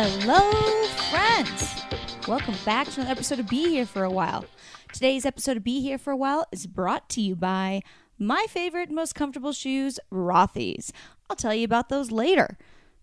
[0.00, 1.82] Hello, friends!
[2.28, 4.44] Welcome back to another episode of Be Here for a While.
[4.92, 7.82] Today's episode of Be Here for a While is brought to you by
[8.16, 10.92] my favorite, most comfortable shoes, Rothy's.
[11.28, 12.56] I'll tell you about those later.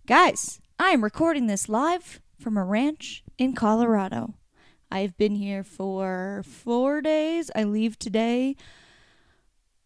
[0.08, 4.36] Guys, I am recording this live from a ranch in Colorado.
[4.90, 7.52] I've been here for four days.
[7.54, 8.56] I leave today.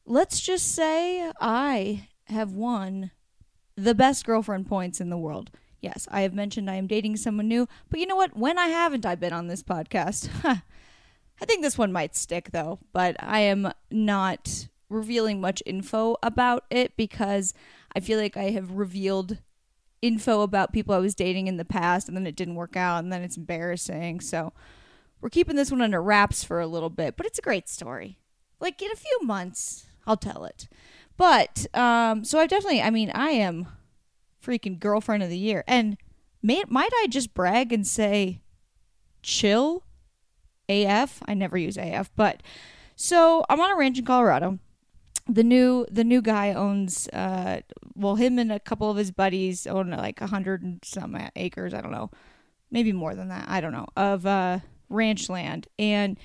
[0.05, 3.09] Let's just say I have won
[3.75, 5.49] the best girlfriend points in the world.
[5.81, 8.35] Yes, I have mentioned I am dating someone new, but you know what?
[8.35, 10.29] When I haven't I been on this podcast?
[11.41, 16.65] I think this one might stick though, but I am not revealing much info about
[16.69, 17.53] it because
[17.95, 19.37] I feel like I have revealed
[20.01, 23.03] info about people I was dating in the past and then it didn't work out
[23.03, 24.21] and then it's embarrassing.
[24.21, 24.53] So
[25.21, 28.17] we're keeping this one under wraps for a little bit, but it's a great story.
[28.59, 30.67] Like in a few months, I'll tell it.
[31.15, 33.67] But um so I definitely I mean, I am
[34.43, 35.63] freaking girlfriend of the year.
[35.67, 35.97] And
[36.41, 38.41] may, might I just brag and say
[39.21, 39.83] chill
[40.67, 41.21] AF?
[41.25, 42.41] I never use AF, but
[42.95, 44.59] so I'm on a ranch in Colorado.
[45.27, 47.61] The new the new guy owns uh
[47.93, 51.73] well him and a couple of his buddies own like a hundred and some acres,
[51.73, 52.09] I don't know.
[52.71, 55.67] Maybe more than that, I don't know, of uh ranch land.
[55.77, 56.17] And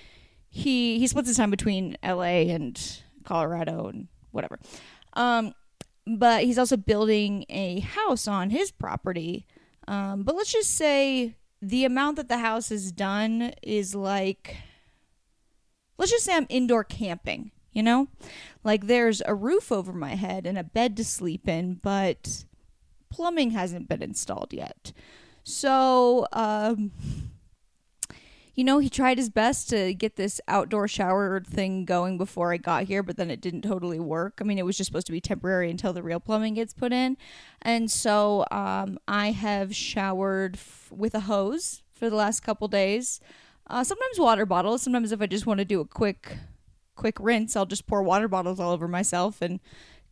[0.48, 2.80] he he splits his time between LA and
[3.24, 4.58] Colorado and whatever.
[5.12, 5.54] Um
[6.06, 9.46] but he's also building a house on his property.
[9.88, 14.56] Um, but let's just say the amount that the house is done is like,
[15.98, 18.08] let's just say I'm indoor camping, you know?
[18.62, 22.44] Like there's a roof over my head and a bed to sleep in, but
[23.10, 24.92] plumbing hasn't been installed yet.
[25.42, 26.90] So, um,
[28.54, 32.56] you know, he tried his best to get this outdoor shower thing going before I
[32.56, 34.38] got here, but then it didn't totally work.
[34.40, 36.92] I mean, it was just supposed to be temporary until the real plumbing gets put
[36.92, 37.16] in.
[37.62, 43.20] And so um, I have showered f- with a hose for the last couple days.
[43.66, 44.82] Uh, sometimes water bottles.
[44.82, 46.36] Sometimes if I just want to do a quick,
[46.94, 49.58] quick rinse, I'll just pour water bottles all over myself and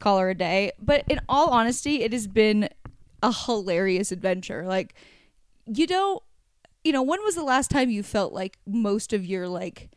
[0.00, 0.72] call her a day.
[0.80, 2.68] But in all honesty, it has been
[3.22, 4.64] a hilarious adventure.
[4.66, 4.94] Like,
[5.66, 6.22] you don't
[6.84, 9.90] you know, when was the last time you felt like most of your like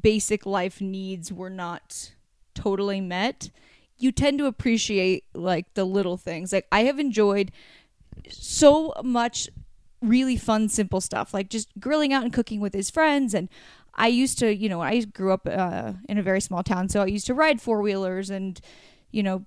[0.00, 2.12] basic life needs were not
[2.54, 3.50] totally met?
[3.98, 6.52] You tend to appreciate like the little things.
[6.52, 7.52] Like I have enjoyed
[8.28, 9.48] so much
[10.00, 13.48] really fun simple stuff like just grilling out and cooking with his friends and
[13.94, 17.02] I used to, you know, I grew up uh, in a very small town, so
[17.02, 18.60] I used to ride four wheelers and,
[19.10, 19.44] you know,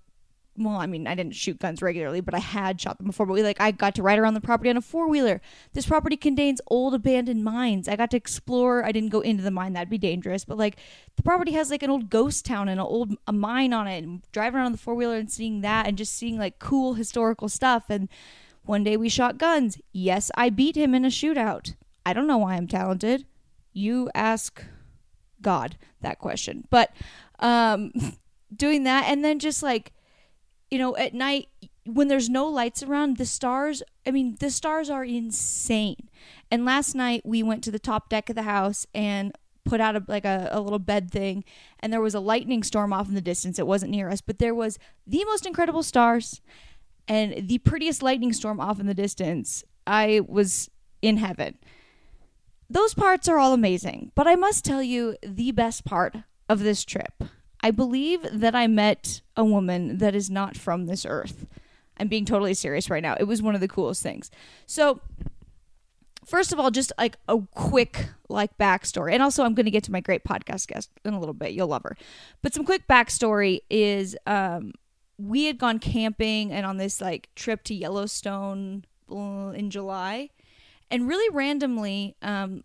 [0.57, 3.25] well, I mean, I didn't shoot guns regularly, but I had shot them before.
[3.25, 5.41] But we like, I got to ride around the property on a four wheeler.
[5.73, 7.89] This property contains old abandoned mines.
[7.89, 8.85] I got to explore.
[8.85, 10.45] I didn't go into the mine; that'd be dangerous.
[10.45, 10.77] But like,
[11.17, 14.03] the property has like an old ghost town and an old a mine on it.
[14.03, 16.93] And driving around on the four wheeler and seeing that, and just seeing like cool
[16.93, 17.85] historical stuff.
[17.89, 18.07] And
[18.63, 19.77] one day we shot guns.
[19.91, 21.75] Yes, I beat him in a shootout.
[22.05, 23.25] I don't know why I'm talented.
[23.73, 24.63] You ask
[25.41, 26.66] God that question.
[26.69, 26.91] But
[27.39, 27.91] um,
[28.55, 29.91] doing that, and then just like
[30.69, 31.47] you know, at night
[31.85, 36.09] when there's no lights around, the stars, I mean, the stars are insane.
[36.49, 39.33] And last night we went to the top deck of the house and
[39.63, 41.43] put out a, like a, a little bed thing
[41.79, 43.59] and there was a lightning storm off in the distance.
[43.59, 46.41] It wasn't near us, but there was the most incredible stars
[47.07, 49.63] and the prettiest lightning storm off in the distance.
[49.85, 50.69] I was
[51.01, 51.57] in heaven.
[52.67, 56.15] Those parts are all amazing, but I must tell you the best part
[56.49, 57.23] of this trip
[57.65, 61.47] I believe that I met a woman that is not from this earth.
[61.97, 63.15] I'm being totally serious right now.
[63.19, 64.29] It was one of the coolest things.
[64.67, 65.01] So,
[66.23, 69.83] first of all, just like a quick like backstory, and also I'm going to get
[69.85, 71.53] to my great podcast guest in a little bit.
[71.53, 71.97] You'll love her.
[72.43, 74.73] But some quick backstory is um,
[75.17, 80.29] we had gone camping and on this like trip to Yellowstone uh, in July,
[80.91, 82.63] and really randomly, um,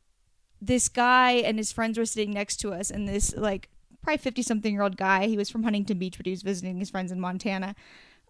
[0.60, 3.70] this guy and his friends were sitting next to us, and this like
[4.02, 5.26] probably 50 something year old guy.
[5.26, 7.74] He was from Huntington Beach, but he was visiting his friends in Montana.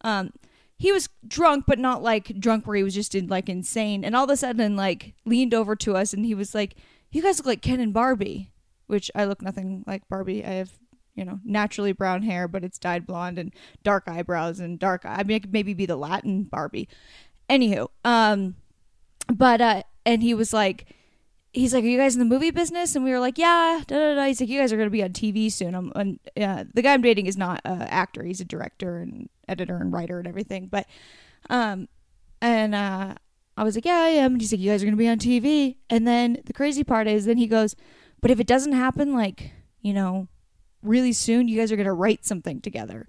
[0.02, 0.32] Um,
[0.76, 4.04] he was drunk, but not like drunk where he was just in like insane.
[4.04, 6.74] And all of a sudden, like leaned over to us and he was like,
[7.10, 8.50] "You guys look like Ken and Barbie,"
[8.86, 10.44] which I look nothing like Barbie.
[10.44, 10.72] I have
[11.14, 13.52] you know naturally brown hair, but it's dyed blonde and
[13.82, 15.02] dark eyebrows and dark.
[15.04, 16.88] I mean, I could maybe be the Latin Barbie.
[17.50, 18.54] Anywho, um,
[19.30, 20.86] but uh, and he was like
[21.52, 23.98] he's like, "Are you guys in the movie business?" And we were like, "Yeah." Da,
[23.98, 24.26] da, da.
[24.26, 26.94] He's like, "You guys are going to be on TV soon." I'm, and the guy
[26.94, 30.66] I'm dating is not an actor; he's a director and editor and writer and everything.
[30.66, 30.86] But,
[31.48, 31.88] um,
[32.40, 33.14] and uh,
[33.56, 35.08] I was like, "Yeah, I am." And he's like, "You guys are going to be
[35.08, 37.74] on TV." And then the crazy part is, then he goes,
[38.20, 39.52] "But if it doesn't happen, like
[39.82, 40.28] you know,
[40.82, 43.08] really soon, you guys are going to write something together,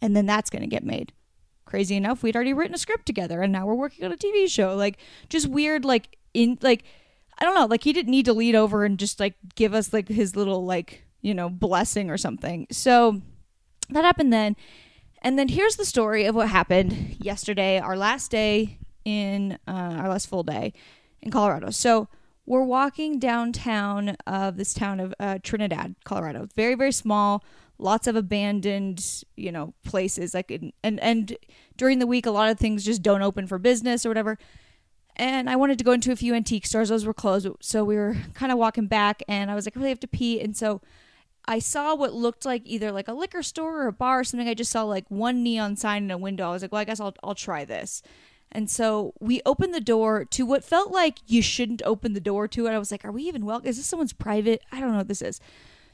[0.00, 1.12] and then that's going to get made."
[1.66, 4.48] crazy enough, we'd already written a script together and now we're working on a TV
[4.48, 4.76] show.
[4.76, 6.84] Like just weird like in like
[7.38, 9.92] I don't know, like he didn't need to lead over and just like give us
[9.92, 12.66] like his little like, you know, blessing or something.
[12.70, 13.20] So
[13.90, 14.56] that happened then.
[15.22, 20.08] And then here's the story of what happened yesterday, our last day in uh, our
[20.08, 20.72] last full day
[21.20, 21.70] in Colorado.
[21.70, 22.08] So
[22.46, 26.48] we're walking downtown of this town of uh, Trinidad, Colorado.
[26.54, 27.44] Very very small,
[27.78, 30.32] lots of abandoned, you know, places.
[30.32, 31.36] Like and and
[31.76, 34.38] during the week, a lot of things just don't open for business or whatever.
[35.16, 37.48] And I wanted to go into a few antique stores; those were closed.
[37.60, 40.08] So we were kind of walking back, and I was like, I really have to
[40.08, 40.80] pee, and so.
[41.48, 44.48] I saw what looked like either like a liquor store or a bar or something.
[44.48, 46.48] I just saw like one neon sign in a window.
[46.48, 48.02] I was like, well, I guess I'll I'll try this.
[48.52, 52.48] And so we opened the door to what felt like you shouldn't open the door
[52.48, 52.70] to it.
[52.70, 53.60] I was like, are we even well?
[53.64, 54.62] Is this someone's private?
[54.72, 55.40] I don't know what this is.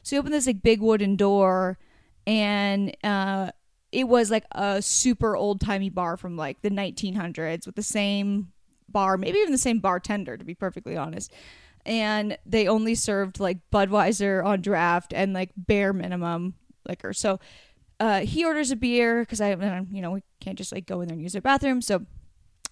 [0.03, 1.79] So we opened this like big wooden door
[2.27, 3.51] and uh,
[3.91, 8.52] it was like a super old timey bar from like the 1900s with the same
[8.93, 11.33] bar, maybe even the same bartender, to be perfectly honest
[11.85, 16.55] and they only served like Budweiser on draft and like bare minimum
[16.89, 17.13] liquor.
[17.13, 17.41] So
[18.01, 19.51] uh, he orders a beer because I,
[19.91, 21.83] you know, we can't just like go in there and use their bathroom.
[21.83, 22.07] So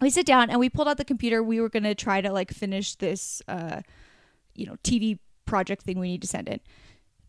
[0.01, 1.43] we sit down and we pulled out the computer.
[1.43, 3.83] We were gonna try to like finish this, uh,
[4.55, 6.61] you know, TV project thing we need to send in.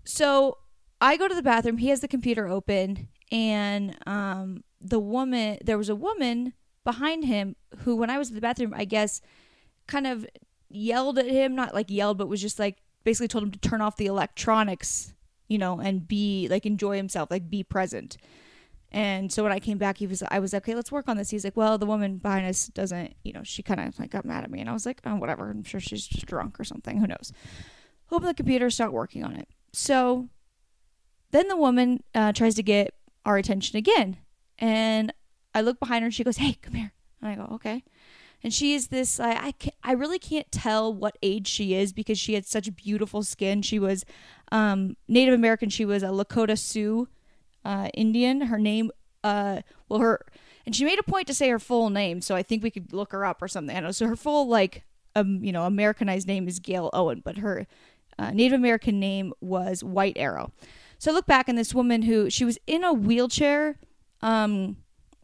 [0.04, 0.58] So
[1.00, 1.78] I go to the bathroom.
[1.78, 7.56] He has the computer open, and um, the woman, there was a woman behind him
[7.80, 9.22] who, when I was in the bathroom, I guess,
[9.88, 10.26] kind of
[10.70, 13.82] yelled at him, not like yelled, but was just like basically told him to turn
[13.82, 15.14] off the electronics,
[15.48, 18.18] you know, and be like enjoy himself, like be present.
[18.94, 21.16] And so when I came back, he was, I was like, okay, let's work on
[21.16, 21.30] this.
[21.30, 24.26] He's like, well, the woman behind us doesn't, you know, she kind of like got
[24.26, 25.50] mad at me, and I was like, oh, whatever.
[25.50, 26.98] I'm sure she's just drunk or something.
[26.98, 27.32] Who knows?
[28.08, 29.48] Hope the computer, start working on it.
[29.72, 30.28] So
[31.32, 32.94] then the woman uh, tries to get
[33.26, 34.18] our attention again,
[34.60, 35.14] and
[35.54, 36.94] I look behind her, and she goes, hey, come here.
[37.22, 37.84] And I go, okay
[38.44, 41.94] and she is this I I, can, I really can't tell what age she is
[41.94, 43.62] because she had such beautiful skin.
[43.62, 44.06] She was
[44.52, 45.70] um, Native American.
[45.70, 47.08] She was a Lakota Sioux
[47.64, 48.42] uh, Indian.
[48.42, 48.92] Her name,
[49.24, 50.26] uh, well, her
[50.66, 52.94] and she made a point to say her full name, so I think we could
[52.94, 53.76] look her up or something.
[53.76, 53.92] I don't know.
[53.92, 54.84] So her full like
[55.16, 57.68] um you know Americanized name is Gail Owen, but her
[58.20, 60.52] uh, Native American name was White Arrow.
[61.00, 63.80] So I look back and this woman who she was in a wheelchair.
[64.22, 64.78] Um,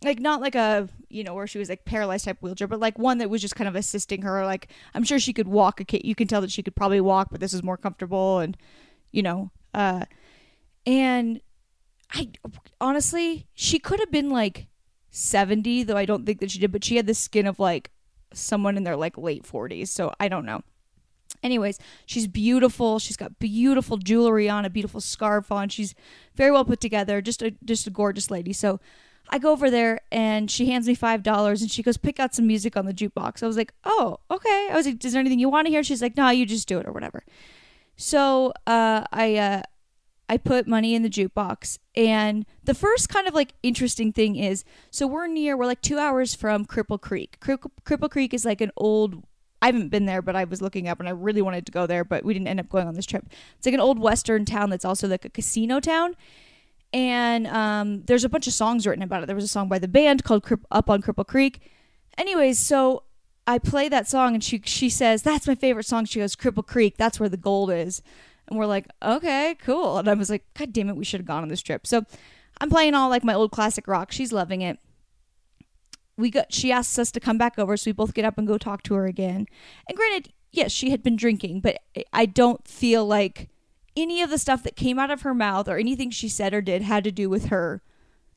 [0.03, 2.99] like not like a you know where she was like paralyzed type wheelchair but like
[2.99, 4.45] one that was just kind of assisting her.
[4.45, 6.01] Like i'm sure she could walk a kid.
[6.05, 8.55] you can tell that she could probably walk but this is more comfortable and
[9.11, 10.05] you know uh
[10.85, 11.41] and
[12.13, 12.29] i
[12.79, 14.67] honestly she could have been like
[15.09, 17.91] 70 though i don't think that she did but she had the skin of like
[18.33, 20.61] someone in their like late 40s so i don't know.
[21.43, 22.97] Anyways she's beautiful.
[22.99, 25.69] She's got beautiful jewelry on a beautiful scarf on.
[25.69, 25.93] She's
[26.35, 27.21] very well put together.
[27.21, 28.53] Just a just a gorgeous lady.
[28.53, 28.79] So
[29.29, 32.33] I go over there and she hands me five dollars and she goes, pick out
[32.33, 33.43] some music on the jukebox.
[33.43, 34.69] I was like, oh, okay.
[34.71, 35.83] I was like, is there anything you want to hear?
[35.83, 37.23] She's like, no, you just do it or whatever.
[37.97, 39.61] So uh, I uh,
[40.29, 44.65] I put money in the jukebox, and the first kind of like interesting thing is,
[44.91, 47.37] so we're near, we're like two hours from Cripple Creek.
[47.39, 49.23] Cripple, Cripple Creek is like an old.
[49.61, 51.87] I haven't been there, but I was looking up and I really wanted to go
[51.87, 53.25] there, but we didn't end up going on this trip.
[53.57, 56.15] It's like an old western town that's also like a casino town
[56.93, 59.25] and um, there's a bunch of songs written about it.
[59.25, 61.71] There was a song by the band called "Up on Cripple Creek."
[62.17, 63.03] Anyways, so
[63.45, 66.05] I play that song, and she she says that's my favorite song.
[66.05, 68.01] She goes, "Cripple Creek, that's where the gold is."
[68.47, 71.27] And we're like, "Okay, cool." And I was like, "God damn it, we should have
[71.27, 72.05] gone on this trip." So
[72.59, 74.11] I'm playing all like my old classic rock.
[74.11, 74.79] She's loving it.
[76.17, 76.53] We got.
[76.53, 78.83] She asks us to come back over, so we both get up and go talk
[78.83, 79.45] to her again.
[79.87, 81.79] And granted, yes, she had been drinking, but
[82.13, 83.49] I don't feel like
[83.97, 86.61] any of the stuff that came out of her mouth or anything she said or
[86.61, 87.81] did had to do with her,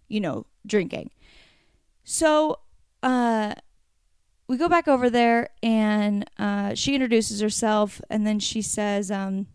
[0.09, 1.11] you know, drinking.
[2.03, 2.61] So,
[3.03, 3.55] uh,
[4.49, 9.47] we go back over there and uh, she introduces herself and then she says, um,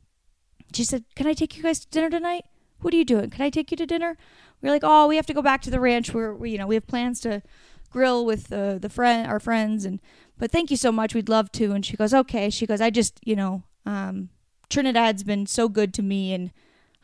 [0.74, 2.46] she said, Can I take you guys to dinner tonight?
[2.80, 3.30] What are you doing?
[3.30, 4.18] Can I take you to dinner?
[4.62, 6.58] We are like, Oh, we have to go back to the ranch where we, you
[6.58, 7.42] know, we have plans to
[7.90, 9.84] grill with uh, the friend, our friends.
[9.86, 10.00] And,
[10.38, 11.14] but thank you so much.
[11.14, 11.72] We'd love to.
[11.72, 12.50] And she goes, Okay.
[12.50, 14.30] She goes, I just, you know, um,
[14.70, 16.52] Trinidad's been so good to me and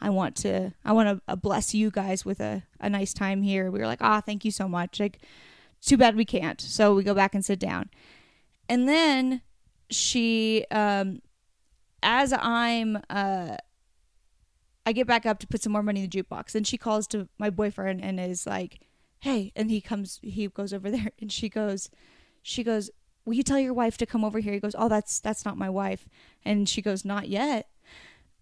[0.01, 3.43] I want to I want to uh, bless you guys with a, a nice time
[3.43, 3.69] here.
[3.69, 4.99] We were like, ah, thank you so much.
[4.99, 5.19] Like,
[5.81, 6.59] too bad we can't.
[6.59, 7.89] So we go back and sit down.
[8.67, 9.41] And then
[9.89, 11.21] she um
[12.01, 13.57] as I'm uh
[14.85, 17.05] I get back up to put some more money in the jukebox and she calls
[17.07, 18.79] to my boyfriend and is like,
[19.19, 21.89] Hey and he comes he goes over there and she goes
[22.41, 22.89] she goes,
[23.25, 24.53] will you tell your wife to come over here?
[24.53, 26.07] He goes, oh, that's that's not my wife,
[26.43, 27.67] and she goes, not yet.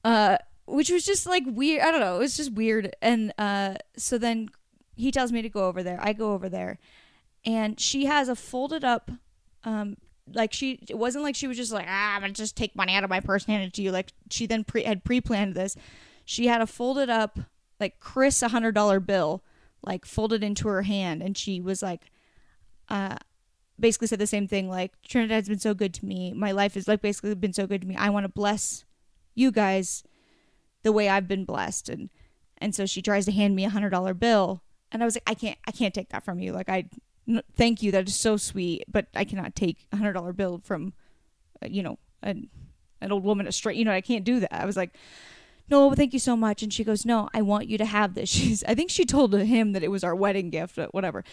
[0.03, 1.81] Uh, which was just like weird.
[1.81, 2.15] I don't know.
[2.15, 2.95] It was just weird.
[3.01, 4.50] And uh, so then
[4.95, 6.00] he tells me to go over there.
[6.01, 6.79] I go over there,
[7.45, 9.12] and she has a folded up,
[9.63, 9.98] um,
[10.33, 12.93] like she it wasn't like she was just like ah I'm gonna just take money
[12.93, 13.91] out of my purse and hand it to you.
[13.91, 15.75] Like she then pre had pre planned this.
[16.24, 17.39] She had a folded up
[17.79, 19.43] like Chris a hundred dollar bill,
[19.81, 22.12] like folded into her hand, and she was like,
[22.89, 23.15] uh,
[23.79, 26.33] basically said the same thing like Trinidad's been so good to me.
[26.33, 27.95] My life has like basically been so good to me.
[27.95, 28.86] I want to bless
[29.36, 30.03] you guys
[30.83, 31.89] the way I've been blessed.
[31.89, 32.09] And
[32.57, 34.63] and so she tries to hand me a hundred dollar bill.
[34.91, 36.51] And I was like I can't I can't take that from you.
[36.51, 36.89] Like I
[37.27, 37.91] n- thank you.
[37.91, 38.83] That is so sweet.
[38.88, 40.93] But I cannot take a hundred dollar bill from
[41.63, 42.50] uh, you know an
[43.01, 44.53] an old woman a straight you know I can't do that.
[44.53, 44.95] I was like
[45.69, 48.29] no thank you so much and she goes no I want you to have this
[48.38, 51.23] she's I think she told him that it was our wedding gift but whatever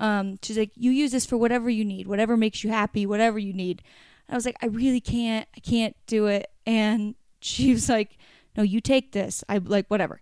[0.00, 3.38] um she's like you use this for whatever you need whatever makes you happy whatever
[3.38, 3.82] you need
[4.28, 8.18] I was like I really can't I can't do it and she was like
[8.56, 10.20] no you take this I like whatever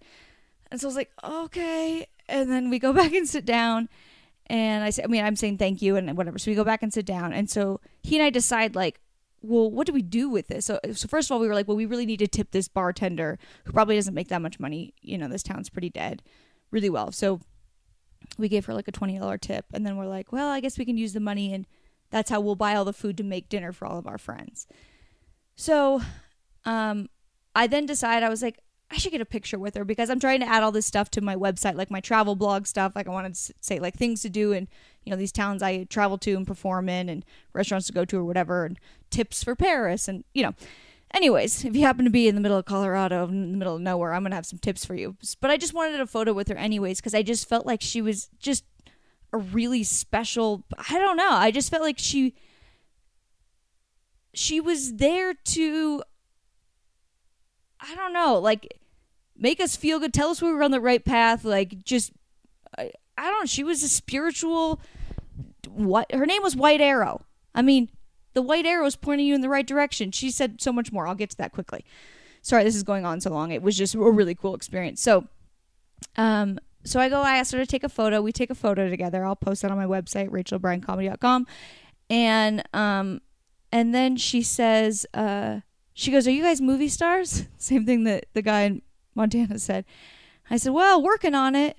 [0.71, 2.07] and so I was like, okay.
[2.29, 3.89] And then we go back and sit down.
[4.47, 6.39] And I say, I mean, I'm saying thank you and whatever.
[6.39, 7.33] So we go back and sit down.
[7.33, 9.01] And so he and I decide, like,
[9.43, 10.67] well, what do we do with this?
[10.67, 12.69] So, so first of all, we were like, well, we really need to tip this
[12.69, 14.95] bartender who probably doesn't make that much money.
[15.01, 16.23] You know, this town's pretty dead
[16.71, 17.11] really well.
[17.11, 17.41] So
[18.39, 19.67] we gave her like a $20 tip.
[19.73, 21.67] And then we're like, well, I guess we can use the money and
[22.11, 24.67] that's how we'll buy all the food to make dinner for all of our friends.
[25.57, 26.03] So
[26.65, 27.09] um,
[27.55, 30.19] I then decide, I was like, I should get a picture with her because I'm
[30.19, 32.97] trying to add all this stuff to my website, like my travel blog stuff.
[32.97, 34.67] Like I wanted to say like things to do and
[35.05, 38.19] you know these towns I travel to and perform in, and restaurants to go to
[38.19, 38.79] or whatever, and
[39.11, 40.55] tips for Paris, and you know.
[41.13, 43.83] Anyways, if you happen to be in the middle of Colorado, in the middle of
[43.83, 45.17] nowhere, I'm gonna have some tips for you.
[45.41, 48.01] But I just wanted a photo with her anyways because I just felt like she
[48.01, 48.65] was just
[49.33, 50.65] a really special.
[50.89, 51.33] I don't know.
[51.33, 52.35] I just felt like she
[54.33, 56.03] she was there to
[57.81, 58.79] I don't know, like
[59.37, 62.13] make us feel good, tell us we were on the right path, like just
[62.79, 64.81] I, I don't know, she was a spiritual
[65.69, 67.25] what her name was White Arrow.
[67.55, 67.89] I mean,
[68.33, 70.13] the white arrow is pointing you in the right direction.
[70.13, 71.07] She said so much more.
[71.07, 71.85] I'll get to that quickly.
[72.43, 73.51] Sorry, this is going on so long.
[73.51, 75.01] It was just a really cool experience.
[75.03, 75.27] So,
[76.17, 78.23] um, so I go, I asked her to take a photo.
[78.23, 79.25] We take a photo together.
[79.25, 81.47] I'll post that on my website, rachelbryancomedy.com.
[82.09, 83.21] And, um,
[83.71, 85.61] and then she says, uh,
[85.93, 87.45] she goes, Are you guys movie stars?
[87.59, 88.83] Same thing that the guy in
[89.15, 89.85] Montana said.
[90.49, 91.77] I said, Well, working on it.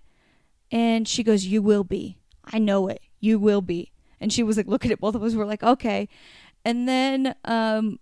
[0.71, 2.17] And she goes, You will be.
[2.45, 3.01] I know it.
[3.19, 3.91] You will be.
[4.21, 5.35] And she was like, looking at both of us.
[5.35, 6.07] We're like, Okay.
[6.63, 7.99] And then um,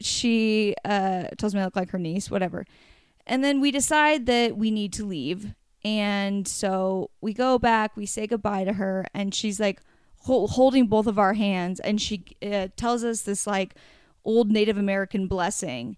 [0.00, 2.66] she uh, tells me I look like her niece, whatever.
[3.26, 5.54] And then we decide that we need to leave.
[5.84, 9.80] And so we go back, we say goodbye to her, and she's like
[10.22, 11.78] hol- holding both of our hands.
[11.80, 13.76] And she uh, tells us this, like,
[14.24, 15.96] old Native American blessing,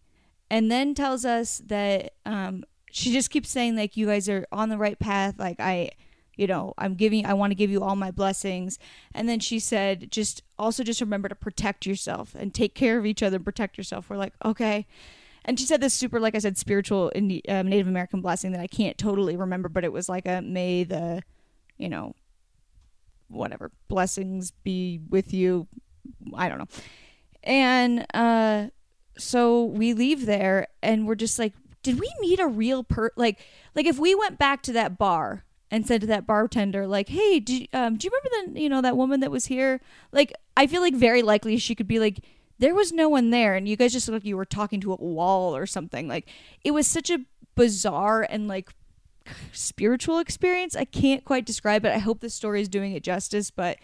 [0.51, 4.69] and then tells us that um, she just keeps saying like you guys are on
[4.69, 5.35] the right path.
[5.39, 5.91] Like I,
[6.41, 8.79] you know, I'm giving, I want to give you all my blessings.
[9.15, 13.05] And then she said, just also just remember to protect yourself and take care of
[13.05, 14.09] each other and protect yourself.
[14.09, 14.87] We're like, okay.
[15.45, 18.69] And she said this super, like I said, spiritual um, Native American blessing that I
[18.69, 21.23] can't totally remember, but it was like a may the,
[21.77, 22.15] you know,
[23.29, 25.69] whatever blessings be with you.
[26.35, 26.69] I don't know.
[27.45, 28.69] And uh,
[29.19, 33.11] so we leave there, and we're just like, did we meet a real per?
[33.17, 33.41] Like,
[33.75, 37.41] like if we went back to that bar and said to that bartender, like, hey,
[37.41, 39.81] do, um, do you remember the, you know, that woman that was here?
[40.13, 42.25] Like, I feel like very likely she could be like,
[42.59, 44.93] there was no one there, and you guys just looked like you were talking to
[44.93, 46.09] a wall or something.
[46.09, 46.29] Like,
[46.63, 47.21] it was such a
[47.55, 48.71] bizarre and like
[49.53, 50.77] spiritual experience.
[50.77, 51.93] I can't quite describe it.
[51.93, 53.79] I hope the story is doing it justice, but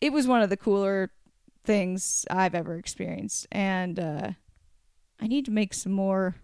[0.00, 1.10] it was one of the cooler
[1.64, 3.46] things I've ever experienced.
[3.50, 4.30] And uh,
[5.20, 6.36] I need to make some more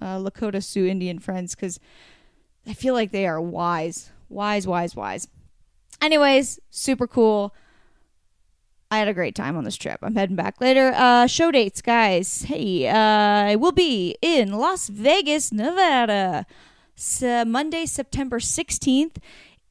[0.00, 1.78] uh, Lakota Sioux Indian friends because
[2.66, 5.28] I feel like they are wise, wise, wise, wise.
[6.00, 7.54] Anyways, super cool.
[8.90, 9.98] I had a great time on this trip.
[10.02, 10.92] I'm heading back later.
[10.94, 12.42] Uh, show dates, guys.
[12.42, 16.46] Hey, uh, I will be in Las Vegas, Nevada,
[16.94, 19.16] so Monday, September 16th.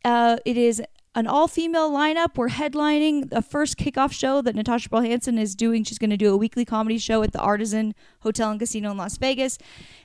[0.03, 0.81] Uh, it is
[1.15, 2.35] an all female lineup.
[2.37, 5.83] We're headlining the first kickoff show that Natasha Pearl is doing.
[5.83, 8.97] She's going to do a weekly comedy show at the Artisan Hotel and Casino in
[8.97, 9.57] Las Vegas.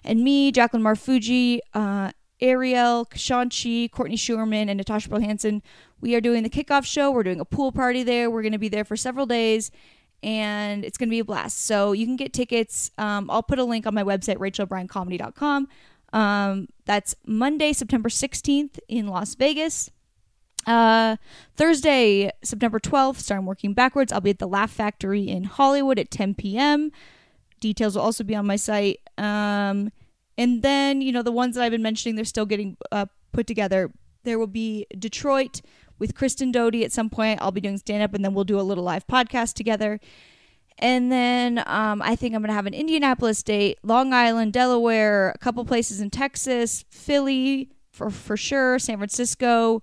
[0.05, 5.63] And me, Jacqueline Marfuji, uh, Ariel, Kashanchi, Courtney Schuerman, and Natasha Hansen.
[6.01, 7.11] We are doing the kickoff show.
[7.11, 8.31] We're doing a pool party there.
[8.31, 9.71] We're going to be there for several days.
[10.23, 11.65] And it's going to be a blast.
[11.65, 12.91] So you can get tickets.
[12.99, 15.69] Um, I'll put a link on my website, rachelbryancomedy.com.
[16.13, 19.91] Um, that's Monday, September 16th in Las Vegas.
[20.67, 21.17] Uh,
[21.57, 26.11] Thursday, September 12th, starting working backwards, I'll be at the Laugh Factory in Hollywood at
[26.11, 26.93] 10 p.m.
[27.61, 29.01] Details will also be on my site.
[29.17, 29.91] Um,
[30.39, 33.49] and then, you know, the ones that I've been mentioning, they're still getting uh, put
[33.49, 33.91] together.
[34.23, 35.61] there will be Detroit
[35.99, 37.41] with Kristen Doty at some point.
[37.43, 39.99] I'll be doing stand up and then we'll do a little live podcast together.
[40.79, 45.31] And then um, I think I'm going to have an Indianapolis date, Long Island, Delaware,
[45.31, 49.83] a couple places in Texas, Philly for, for sure, San Francisco.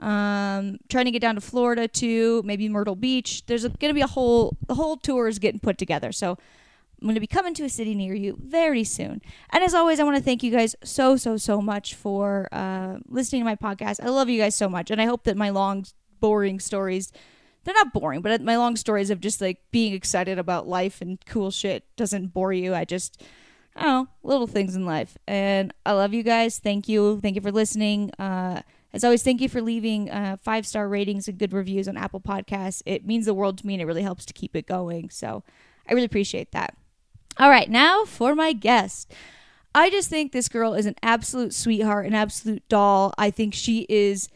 [0.00, 3.46] Um, trying to get down to Florida too, maybe Myrtle Beach.
[3.46, 6.10] There's going to be a whole, the whole tour is getting put together.
[6.10, 6.36] So
[7.04, 9.20] I'm going to be coming to a city near you very soon.
[9.50, 12.96] And as always, I want to thank you guys so, so, so much for uh,
[13.06, 14.02] listening to my podcast.
[14.02, 14.90] I love you guys so much.
[14.90, 15.84] And I hope that my long,
[16.18, 17.12] boring stories
[17.64, 21.18] they're not boring, but my long stories of just like being excited about life and
[21.26, 22.74] cool shit doesn't bore you.
[22.74, 23.22] I just,
[23.74, 25.16] I don't know, little things in life.
[25.26, 26.58] And I love you guys.
[26.58, 27.20] Thank you.
[27.20, 28.10] Thank you for listening.
[28.18, 31.96] Uh, as always, thank you for leaving uh, five star ratings and good reviews on
[31.96, 32.82] Apple Podcasts.
[32.86, 35.10] It means the world to me and it really helps to keep it going.
[35.10, 35.42] So
[35.88, 36.76] I really appreciate that.
[37.38, 39.12] All right, now for my guest.
[39.74, 43.12] I just think this girl is an absolute sweetheart, an absolute doll.
[43.18, 44.28] I think she is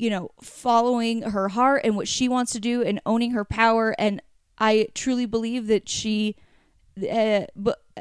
[0.00, 3.94] you know, following her heart and what she wants to do and owning her power.
[3.98, 4.22] And
[4.58, 6.36] I truly believe that she
[6.98, 7.42] uh,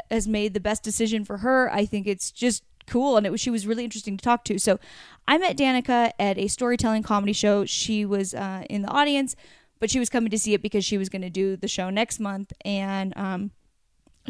[0.09, 1.69] has made the best decision for her.
[1.73, 4.57] I think it's just cool and it was she was really interesting to talk to.
[4.57, 4.79] So
[5.27, 7.65] I met Danika at a storytelling comedy show.
[7.65, 9.35] She was uh, in the audience,
[9.81, 11.89] but she was coming to see it because she was going to do the show
[11.89, 13.51] next month and um,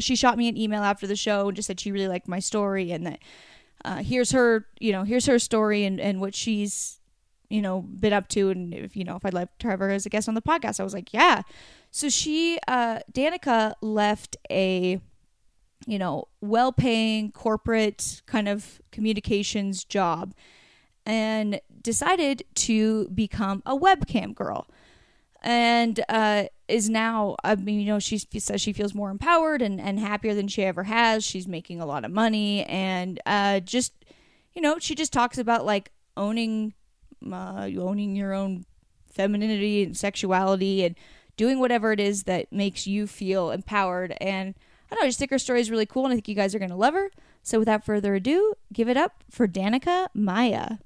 [0.00, 2.38] she shot me an email after the show and just said she really liked my
[2.38, 3.18] story and that
[3.84, 7.00] uh, here's her, you know, here's her story and, and what she's
[7.50, 9.90] you know, been up to and if you know, if I'd like to have her
[9.90, 10.78] as a guest on the podcast.
[10.78, 11.42] I was like, yeah.
[11.90, 15.00] So she uh Danika left a
[15.86, 20.34] you know, well-paying corporate kind of communications job
[21.06, 24.68] and decided to become a webcam girl
[25.42, 29.80] and uh, is now i mean you know she says she feels more empowered and,
[29.80, 33.92] and happier than she ever has she's making a lot of money and uh, just
[34.52, 36.74] you know she just talks about like owning
[37.32, 38.64] uh, owning your own
[39.10, 40.96] femininity and sexuality and
[41.36, 44.14] doing whatever it is that makes you feel empowered.
[44.20, 44.54] And
[44.90, 46.54] I don't know, I just her story is really cool, and I think you guys
[46.54, 47.10] are going to love her.
[47.42, 50.78] So without further ado, give it up for Danika Maia.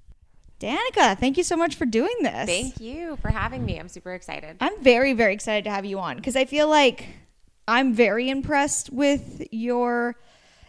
[0.60, 2.46] Danika, thank you so much for doing this.
[2.46, 3.78] Thank you for having me.
[3.78, 4.56] I'm super excited.
[4.60, 7.06] I'm very, very excited to have you on because I feel like
[7.66, 10.16] I'm very impressed with your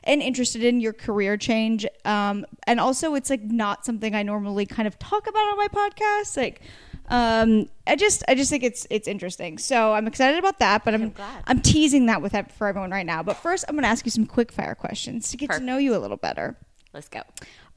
[0.06, 1.86] and interested in your career change.
[2.04, 5.68] Um, and also, it's like not something I normally kind of talk about on my
[5.68, 6.38] podcast.
[6.38, 6.62] Like,
[7.10, 9.58] um, I just I just think it's it's interesting.
[9.58, 10.86] So I'm excited about that.
[10.86, 11.14] But I'm I'm,
[11.48, 13.24] I'm teasing that with that for everyone right now.
[13.24, 15.62] But first, I'm going to ask you some quick fire questions to get Perfect.
[15.62, 16.56] to know you a little better.
[16.94, 17.22] Let's go.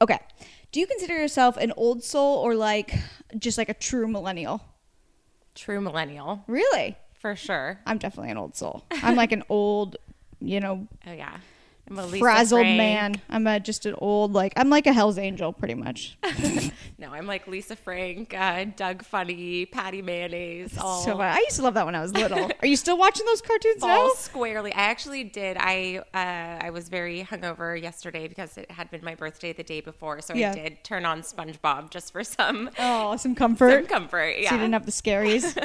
[0.01, 0.19] Okay.
[0.71, 2.93] Do you consider yourself an old soul or like
[3.37, 4.61] just like a true millennial?
[5.55, 6.43] True millennial.
[6.47, 6.95] Really?
[7.19, 7.79] For sure.
[7.85, 8.85] I'm definitely an old soul.
[8.91, 9.97] I'm like an old,
[10.39, 10.87] you know.
[11.07, 11.37] Oh yeah
[11.89, 12.77] frazzled Frank.
[12.77, 13.21] man.
[13.29, 16.17] I'm a, just an old like I'm like a Hell's Angel pretty much.
[16.97, 20.77] no, I'm like Lisa Frank, uh, Doug Funnie, Patty Mayonnaise.
[20.77, 22.51] All so I used to love that when I was little.
[22.61, 24.13] Are you still watching those cartoons Fall now?
[24.15, 24.73] Squarely.
[24.73, 25.57] I actually did.
[25.59, 29.81] I uh, I was very hungover yesterday because it had been my birthday the day
[29.81, 30.51] before, so yeah.
[30.51, 33.71] I did turn on SpongeBob just for some oh some comfort.
[33.71, 34.35] Some comfort.
[34.37, 34.49] Yeah.
[34.49, 35.57] So you didn't have the scaries.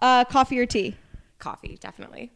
[0.00, 0.96] uh, coffee or tea?
[1.38, 2.32] Coffee, definitely.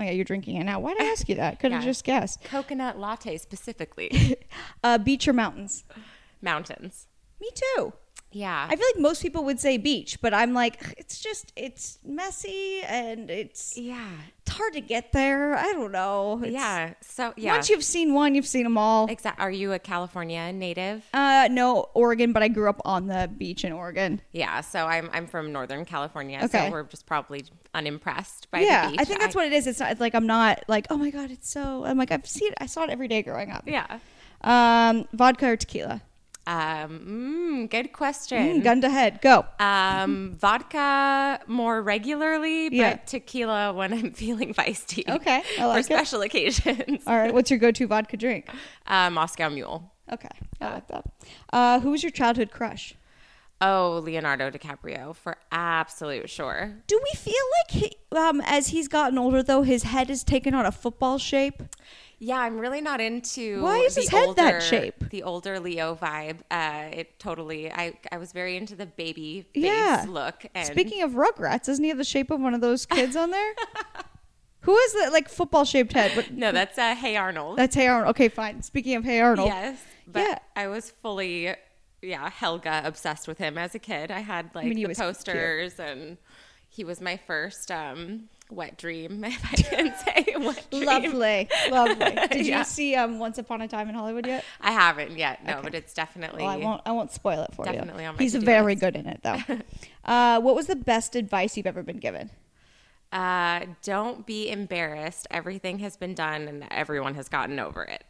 [0.00, 0.80] Oh yeah, you're drinking it now.
[0.80, 1.58] Why'd I ask you that?
[1.60, 1.88] Could have yeah.
[1.88, 2.42] just guessed.
[2.42, 4.38] Coconut latte specifically.
[4.82, 5.84] uh, beach or mountains?
[6.40, 7.06] Mountains.
[7.38, 7.92] Me too.
[8.32, 8.66] Yeah.
[8.68, 12.80] I feel like most people would say beach, but I'm like, it's just, it's messy
[12.82, 14.08] and it's, yeah,
[14.40, 15.56] it's hard to get there.
[15.56, 16.40] I don't know.
[16.42, 16.94] It's, yeah.
[17.00, 17.52] So, yeah.
[17.52, 19.08] Once you've seen one, you've seen them all.
[19.10, 19.42] Exactly.
[19.42, 21.04] Are you a California native?
[21.12, 24.20] Uh, no, Oregon, but I grew up on the beach in Oregon.
[24.32, 24.60] Yeah.
[24.60, 26.40] So I'm, I'm from Northern California.
[26.44, 26.66] Okay.
[26.66, 29.00] So we're just probably unimpressed by yeah, the beach.
[29.00, 29.66] I think that's I, what it is.
[29.66, 32.26] It's not it's like, I'm not like, oh my God, it's so, I'm like, I've
[32.26, 32.58] seen it.
[32.60, 33.64] I saw it every day growing up.
[33.66, 33.98] Yeah.
[34.42, 36.02] Um, vodka or tequila?
[36.46, 38.60] Um, mm, good question.
[38.60, 39.44] Mm, gun to head, go.
[39.58, 42.96] Um, vodka more regularly, but yeah.
[42.96, 45.08] tequila when I'm feeling feisty.
[45.08, 47.02] Okay, I like for special occasions.
[47.06, 48.48] All right, what's your go-to vodka drink?
[48.86, 49.92] Uh, Moscow Mule.
[50.12, 50.28] Okay,
[50.60, 51.04] I like that.
[51.52, 52.94] Uh, who was your childhood crush?
[53.62, 56.76] Oh, Leonardo DiCaprio for absolute sure.
[56.86, 60.54] Do we feel like he, um, as he's gotten older, though, his head has taken
[60.54, 61.62] on a football shape?
[62.22, 63.62] Yeah, I'm really not into.
[63.62, 65.08] Why is his head older, that shape?
[65.08, 66.40] The older Leo vibe.
[66.50, 67.72] Uh, it totally.
[67.72, 70.04] I I was very into the baby face yeah.
[70.06, 70.44] look.
[70.54, 73.30] And Speaking of Rugrats, doesn't he have the shape of one of those kids on
[73.30, 73.54] there?
[74.60, 76.12] Who is the like football shaped head?
[76.14, 77.56] But, no, that's uh, Hey Arnold.
[77.56, 78.10] That's Hey Arnold.
[78.10, 78.62] Okay, fine.
[78.62, 80.38] Speaking of Hey Arnold, yes, but yeah.
[80.54, 81.54] I was fully,
[82.02, 84.10] yeah, Helga obsessed with him as a kid.
[84.10, 85.88] I had like I mean, the posters, cute.
[85.88, 86.18] and
[86.68, 90.84] he was my first um wet dream, if I can say wet dream.
[90.86, 91.96] Lovely, lovely.
[92.32, 92.58] Did Yeah.
[92.58, 94.44] you see um, Once Upon a Time in Hollywood yet?
[94.60, 95.60] I haven't yet, no, Okay.
[95.62, 96.42] but it's definitely.
[96.42, 96.82] Well, I won't.
[96.86, 98.08] I won't spoil it for Definitely you.
[98.08, 98.80] on my He's very list.
[98.80, 99.38] good in it, though.
[100.04, 102.30] uh, what was the best advice you've ever been given?
[103.12, 105.26] Uh, don't be embarrassed.
[105.30, 108.04] Everything has been done, and everyone has gotten over it.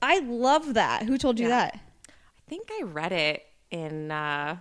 [0.00, 1.02] I love that.
[1.04, 1.70] Who told you Yeah.
[1.70, 1.80] that?
[2.08, 4.10] I think I read it in.
[4.10, 4.56] Uh,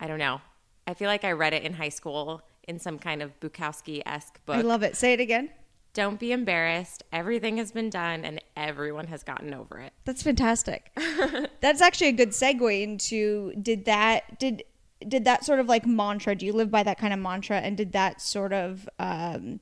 [0.00, 0.40] I don't know.
[0.86, 4.44] I feel like I read it in high school in some kind of Bukowski esque
[4.46, 4.56] book.
[4.56, 4.96] I love it.
[4.96, 5.50] Say it again.
[5.94, 7.02] don't be embarrassed.
[7.12, 9.92] Everything has been done, and everyone has gotten over it.
[10.04, 10.90] That's fantastic.
[11.60, 14.64] That's actually a good segue into did that did
[15.06, 16.34] did that sort of like mantra?
[16.34, 17.58] Do you live by that kind of mantra?
[17.58, 19.60] And did that sort of um,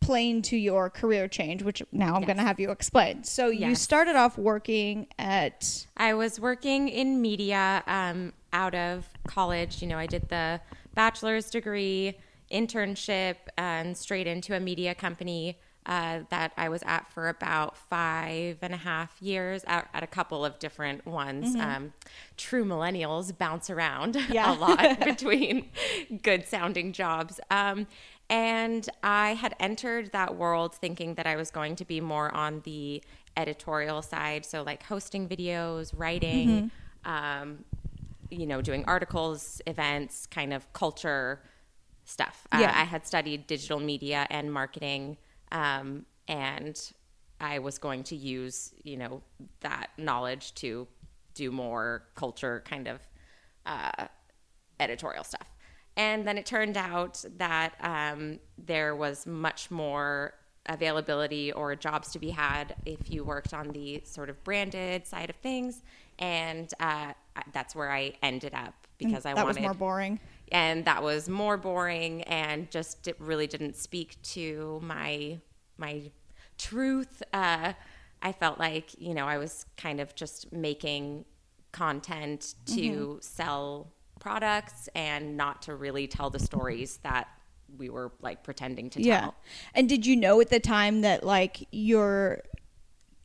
[0.00, 1.62] play into your career change?
[1.62, 2.26] Which now I'm Yes.
[2.28, 3.22] going to have you explain.
[3.24, 9.82] So you started off working at I was working in media um, out of college.
[9.82, 10.60] You know, I did the
[10.94, 12.16] bachelor's degree,
[12.50, 18.58] internship, and straight into a media company uh, that I was at for about five
[18.60, 21.56] and a half years at, at a couple of different ones.
[21.56, 21.94] Um,
[22.36, 24.52] true millennials bounce around Yeah.
[24.52, 25.70] a lot between
[26.22, 27.40] good sounding jobs.
[27.50, 27.86] Um,
[28.28, 32.60] and I had entered that world thinking that I was going to be more on
[32.64, 33.02] the
[33.36, 34.44] editorial side.
[34.44, 36.70] So, like hosting videos, writing,
[37.04, 37.64] um,
[38.30, 41.40] you know, doing articles, events, kind of culture
[42.10, 42.46] stuff.
[42.52, 45.16] Uh, I had studied digital media and marketing,
[45.52, 46.78] um, and
[47.40, 49.22] I was going to use, you know,
[49.60, 50.86] that knowledge to
[51.34, 53.00] do more culture kind of
[53.64, 54.06] uh,
[54.78, 55.48] editorial stuff.
[55.96, 60.34] And then it turned out that um, there was much more
[60.66, 65.30] availability or jobs to be had if you worked on the sort of branded side
[65.30, 65.82] of things.
[66.18, 67.12] And uh,
[67.52, 70.20] that's where I ended up because I that wanted was more boring.
[70.52, 75.38] And that was more boring and just it really didn't speak to my
[75.78, 76.02] my
[76.58, 77.72] truth uh,
[78.22, 81.24] i felt like you know i was kind of just making
[81.72, 83.14] content to Mm-hmm.
[83.20, 87.28] sell products and not to really tell the stories that
[87.78, 89.20] we were like pretending to Yeah.
[89.20, 89.34] tell
[89.74, 92.42] And did you know at the time that like your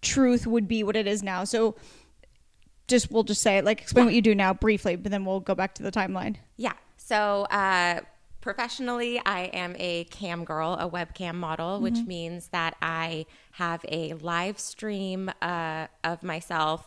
[0.02, 1.44] truth would be what it is now?
[1.44, 1.76] So
[2.88, 5.40] just we'll just say it like explain what you do now briefly, but then we'll
[5.40, 6.36] go back to the timeline.
[6.58, 6.74] Yeah.
[7.06, 8.00] So uh,
[8.42, 14.14] professionally, I am a cam girl, a webcam model, which means that I have a
[14.14, 16.84] live stream uh, of myself,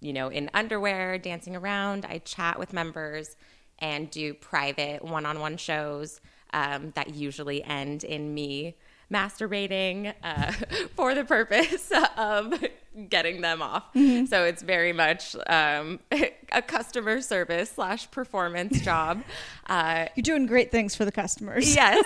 [0.00, 2.06] you know, in underwear, dancing around.
[2.06, 3.36] I chat with members
[3.80, 6.22] and do private one on one shows
[6.54, 8.76] um, that usually end in me
[9.12, 10.52] masturbating uh,
[10.96, 12.64] for the purpose of
[13.08, 13.84] getting them off.
[13.94, 16.00] So it's very much um,
[16.52, 19.22] a customer service slash performance job.
[19.68, 21.74] Uh, You're doing great things for the customers.
[21.74, 22.04] yes,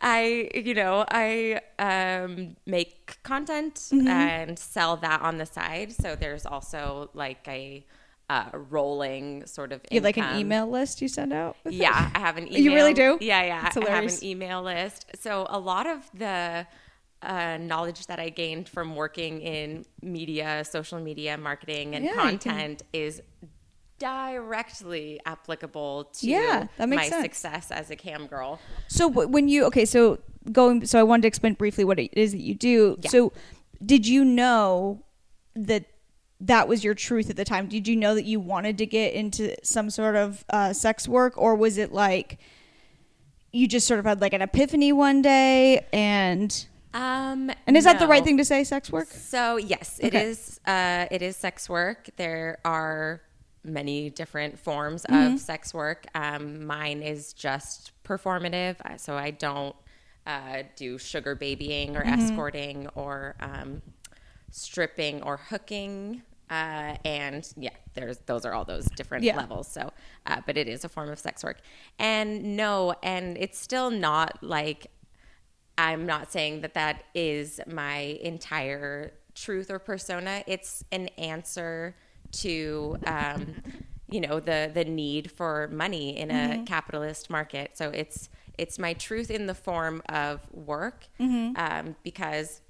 [0.00, 5.92] I you know I um, make content and sell that on the side.
[5.92, 7.84] So there's also like a
[8.30, 11.56] uh, rolling sort of You like an email list you send out?
[11.68, 12.60] Yeah, I have an email.
[12.62, 13.18] You really do?
[13.20, 13.70] Yeah, yeah.
[13.74, 15.06] I have an email list.
[15.20, 16.66] So a lot of the
[17.22, 22.16] uh, knowledge that I gained from working in media, social media, marketing, and Yeah, you
[22.16, 23.22] can- content is
[23.98, 27.22] directly applicable to Yeah, that makes my sense.
[27.22, 28.60] success as a cam girl.
[28.88, 30.18] So when you okay, so
[30.52, 32.98] going, so I wanted to explain briefly what it is that you do.
[33.00, 33.10] Yeah.
[33.10, 33.32] So
[33.84, 35.02] did you know
[35.54, 35.84] that
[36.40, 37.68] that was your truth at the time?
[37.68, 41.34] Did you know that you wanted to get into some sort of uh, sex work,
[41.38, 42.38] or was it like
[43.52, 47.98] you just sort of had like an epiphany one day and Um, and is that
[47.98, 49.08] the right thing to say, sex work?
[49.08, 50.24] So yes, it Okay.
[50.24, 50.60] is.
[50.66, 52.10] Uh, it is sex work.
[52.16, 53.20] There are
[53.62, 55.34] many different forms Mm-hmm.
[55.34, 56.06] of sex work.
[56.14, 59.74] Um, mine is just performative, uh, so I don't
[60.26, 62.12] uh, do sugar babying or Mm-hmm.
[62.22, 63.82] escorting or um,
[64.54, 66.22] stripping or hooking.
[66.48, 69.36] Uh, and yeah, there's those are all those different Yeah.
[69.36, 69.66] levels.
[69.66, 69.92] So,
[70.26, 71.58] uh, but it is a form of sex work.
[71.98, 74.86] And no, and it's still not like
[75.76, 80.44] I'm not saying that that is my entire truth or persona.
[80.46, 81.96] It's an answer
[82.32, 83.56] to, um,
[84.08, 87.76] you know, the the need for money in a capitalist market.
[87.76, 91.06] So it's it's my truth in the form of work,
[91.56, 92.60] um, because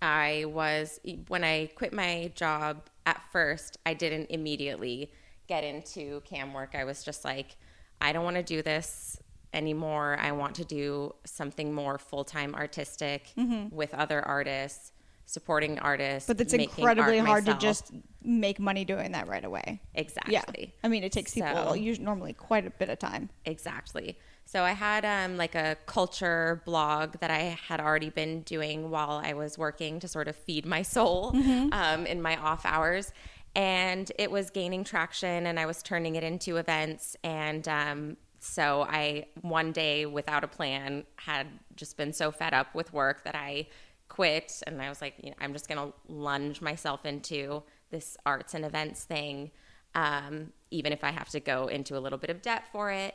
[0.00, 5.10] I was when I quit my job at first, I didn't immediately
[5.48, 6.74] get into cam work.
[6.74, 7.56] I was just like,
[8.00, 9.18] I don't want to do this
[9.52, 10.18] anymore.
[10.20, 13.32] I want to do something more full time artistic
[13.70, 14.92] with other artists,
[15.24, 16.28] supporting artists.
[16.28, 16.36] Mm-hmm.
[16.36, 19.80] But it's incredibly hard to just make money doing that right away.
[19.94, 20.32] exactly.
[20.34, 23.30] Yeah, I mean, it takes people So- usually normally quite a bit of time.
[23.46, 24.18] Exactly.
[24.48, 29.20] So I had um, like a culture blog that I had already been doing while
[29.22, 31.36] I was working to sort of feed my soul
[31.72, 33.12] um, in my off hours.
[33.54, 37.14] And it was gaining traction, and I was turning it into events.
[37.22, 42.74] And um, so I, one day without a plan, had just been so fed up
[42.74, 43.66] with work that I
[44.08, 44.62] quit.
[44.66, 48.54] And I was like, you know, I'm just going to lunge myself into this arts
[48.54, 49.50] and events thing,
[49.94, 53.14] um, even if I have to go into a little bit of debt for it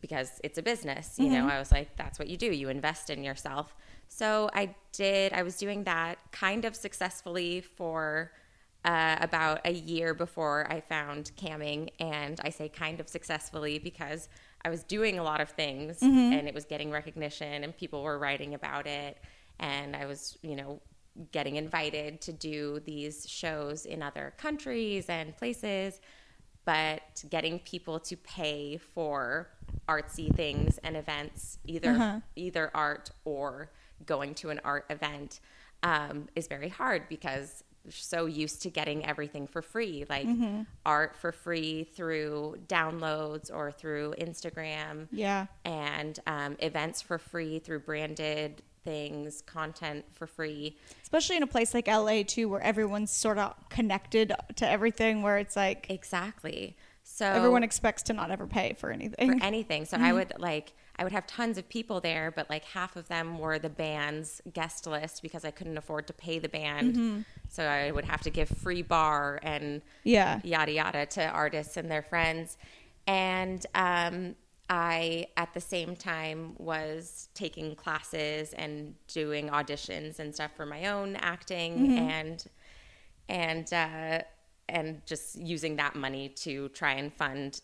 [0.00, 1.18] because it's a business.
[1.18, 2.46] You know, I was like, that's what you do.
[2.46, 3.74] You invest in yourself.
[4.08, 8.32] So I did, I was doing that kind of successfully for
[8.84, 11.90] uh, about a year before I found camming.
[12.00, 14.28] And I say kind of successfully because
[14.64, 18.18] I was doing a lot of things and it was getting recognition and people were
[18.18, 19.18] writing about it.
[19.58, 20.80] And I was, you know,
[21.32, 26.00] getting invited to do these shows in other countries and places
[26.68, 29.48] but getting people to pay for
[29.88, 33.70] artsy things and events, either either art or
[34.06, 35.40] going to an art event,
[35.82, 40.26] um, is very hard because so used to getting everything for free, like
[40.84, 45.46] art for free through downloads or through Instagram, Yeah.
[45.64, 50.76] and um, events for free through branded things, content for free.
[51.02, 55.38] Especially in a place like LA too, where everyone's sort of connected to everything, where
[55.38, 56.76] it's like Exactly.
[57.18, 59.38] So everyone expects to not ever pay for anything.
[59.38, 59.86] for anything.
[59.86, 63.08] So I would like I would have tons of people there, but like half of
[63.08, 67.24] them were the band's guest list because I couldn't afford to pay the band.
[67.48, 70.40] So I would have to give free bar and yeah.
[70.44, 72.56] yada yada to artists and their friends.
[73.08, 74.36] And um,
[74.70, 80.86] I, at the same time, was taking classes and doing auditions and stuff for my
[80.86, 82.44] own acting and
[83.28, 84.20] and uh,
[84.68, 87.60] and just using that money to try and fund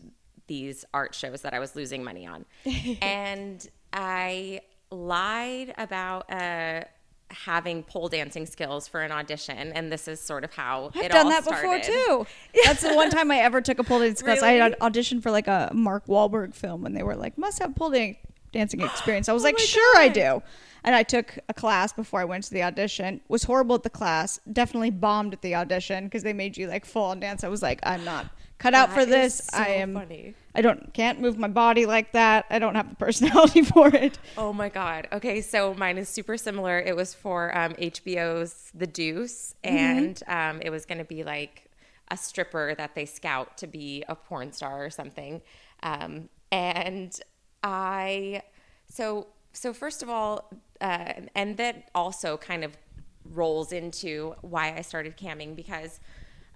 [0.47, 2.45] these art shows that I was losing money on.
[3.03, 6.85] and I lied about uh,
[7.31, 11.13] having pole dancing skills for an audition, and this is sort of how I've it
[11.13, 11.83] done all that started.
[11.83, 12.27] before too.
[12.65, 14.43] That's the one time I ever took a pole dance class.
[14.43, 17.75] I had auditioned for like a Mark Wahlberg film, and they were like, "Must have
[17.75, 18.17] pole dan-
[18.53, 20.43] dancing experience." I was Oh like, "Sure, I do."
[20.85, 23.21] And I took a class before I went to the audition.
[23.29, 24.39] Was horrible at the class.
[24.53, 27.43] Definitely bombed at the audition because they made you like full on dance.
[27.43, 28.27] I was like, "I'm not
[28.59, 29.39] cut out for this.
[29.51, 29.95] so I am.
[29.95, 30.35] funny.
[30.55, 32.45] I don't can't move my body like that.
[32.51, 35.09] I don't have the personality for it." Oh my god.
[35.11, 36.79] Okay, so mine is super similar.
[36.79, 41.71] It was for um, HBO's The Deuce, and um, it was going to be like
[42.11, 45.41] a stripper that they scout to be a porn star or something.
[45.83, 47.19] Um, and
[47.63, 48.43] I,
[48.89, 52.77] so so first of all, uh, and that also kind of
[53.33, 56.01] rolls into why I started camming because.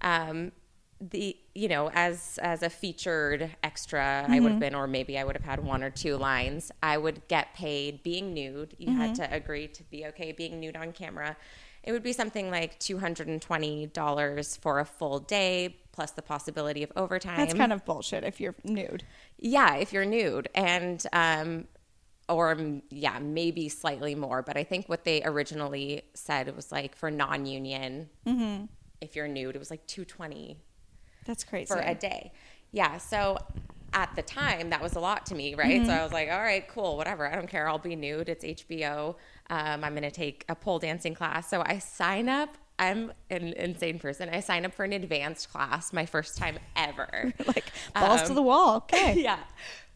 [0.00, 0.52] Um,
[1.00, 5.22] the you know as as a featured extra i would have been or maybe i
[5.22, 8.74] would have had one or two lines i would get paid being nude.
[8.78, 11.36] You had to agree to be okay being nude on camera.
[11.84, 17.36] It would be something like $220 for a full day plus the possibility of overtime.
[17.38, 19.04] That's kind of bullshit if you're nude.
[19.38, 21.66] yeah, if you're nude, and um,
[22.28, 24.42] or mm, yeah, maybe slightly more.
[24.42, 28.08] But I think what they originally said was like for non-union,
[29.00, 30.58] if you're nude, it was like two twenty
[31.24, 31.66] That's crazy.
[31.66, 32.32] for a day.
[32.70, 33.38] Yeah, so
[33.94, 35.84] at the time that was a lot to me, right?
[35.86, 37.26] So I was like, all right, cool, whatever.
[37.26, 37.68] I don't care.
[37.68, 38.28] I'll be nude.
[38.28, 39.14] It's HBO.
[39.50, 41.48] Um, I'm gonna take a pole dancing class.
[41.48, 42.56] So I sign up.
[42.78, 44.28] I'm an insane person.
[44.28, 47.32] I sign up for an advanced class, my first time ever.
[47.46, 47.64] like
[47.94, 48.76] balls to the wall.
[48.76, 49.20] Okay.
[49.22, 49.38] yeah.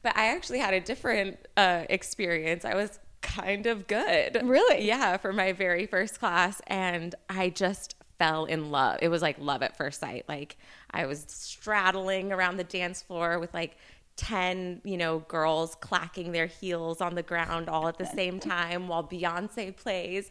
[0.02, 2.64] But I actually had a different uh, experience.
[2.64, 4.40] I was kind of good.
[4.42, 4.84] Really?
[4.86, 6.60] Yeah, for my very first class.
[6.66, 8.98] And I just fell in love.
[9.02, 10.24] It was like love at first sight.
[10.28, 10.56] Like
[10.90, 13.76] I was straddling around the dance floor with like
[14.16, 18.88] 10, you know, girls clacking their heels on the ground all at the same time
[18.88, 20.30] while Beyonce plays.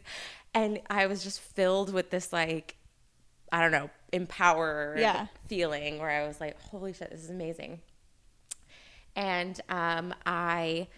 [0.54, 2.76] And I was just filled with this like
[3.50, 5.26] I don't know, empowered Yeah.
[5.46, 7.80] feeling where I was like, holy shit, this is amazing.
[9.16, 10.88] And um, I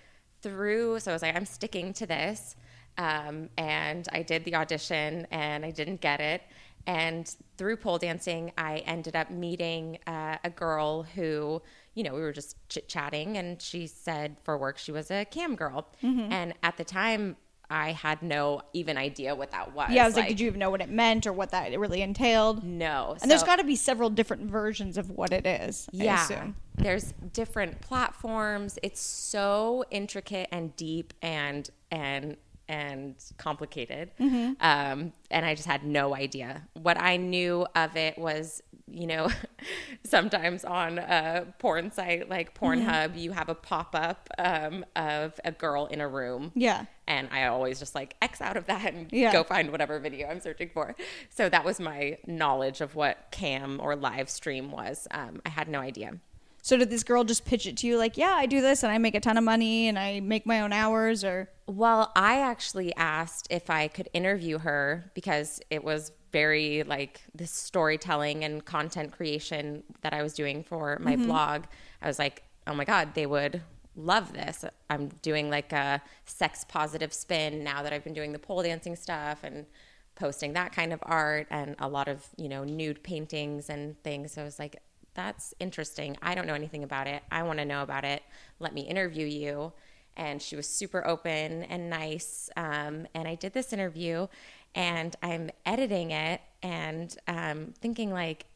[0.43, 2.57] threw, so I was like, I'm sticking to this.
[2.97, 6.43] Um, and I did the audition and I didn't get it.
[6.87, 11.63] And through pole dancing, I ended up meeting uh, a girl who,
[11.95, 15.25] you know, we were just chit chatting, and she said for work she was a
[15.25, 15.89] cam girl.
[16.03, 16.31] Mm-hmm.
[16.31, 17.37] And at the time,
[17.71, 19.91] I had no even idea what that was.
[19.91, 22.03] Yeah, I was like, did you even know what it meant or what that really
[22.03, 22.63] entailed?
[22.63, 23.17] No.
[23.23, 25.89] And there's got to be several different versions of what it is.
[25.93, 26.57] I yeah assume.
[26.77, 32.37] there's different platforms it's so intricate and deep and and
[32.69, 34.11] and complicated.
[34.19, 34.53] Mm-hmm.
[34.61, 36.63] Um, and I just had no idea.
[36.75, 39.29] What I knew of it was, you know,
[40.05, 42.65] sometimes on a porn site like Mm-hmm.
[42.89, 46.53] Pornhub, you have a pop up um, of a girl in a room.
[46.55, 46.87] Yeah.
[47.07, 49.33] And I always just like X out of that and Yeah.
[49.33, 50.95] go find whatever video I'm searching for.
[51.31, 55.07] So that was my knowledge of what cam or live stream was.
[55.11, 56.19] Um, I had no idea.
[56.65, 58.91] So did this girl just pitch it to you like, yeah, I do this and
[58.91, 62.41] I make a ton of money and I make my own hours or Well, I
[62.41, 68.65] actually asked if I could interview her because it was very like this storytelling and
[68.65, 71.27] content creation that I was doing for my mm-hmm.
[71.27, 71.65] blog.
[72.01, 73.61] I was like, oh my God, they would
[73.95, 74.65] love this.
[74.89, 78.97] I'm doing like a sex positive spin now that I've been doing the pole dancing
[78.97, 79.67] stuff and
[80.15, 84.33] posting that kind of art and a lot of, you know, nude paintings and things.
[84.33, 84.81] So I was like,
[85.15, 86.17] that's interesting.
[86.23, 87.23] I don't know anything about it.
[87.31, 88.23] I want to know about it.
[88.59, 89.73] Let me interview you
[90.17, 92.51] and she was super open and nice.
[92.57, 94.27] Um, and I did this interview,
[94.75, 98.47] and I'm editing it and um, thinking like,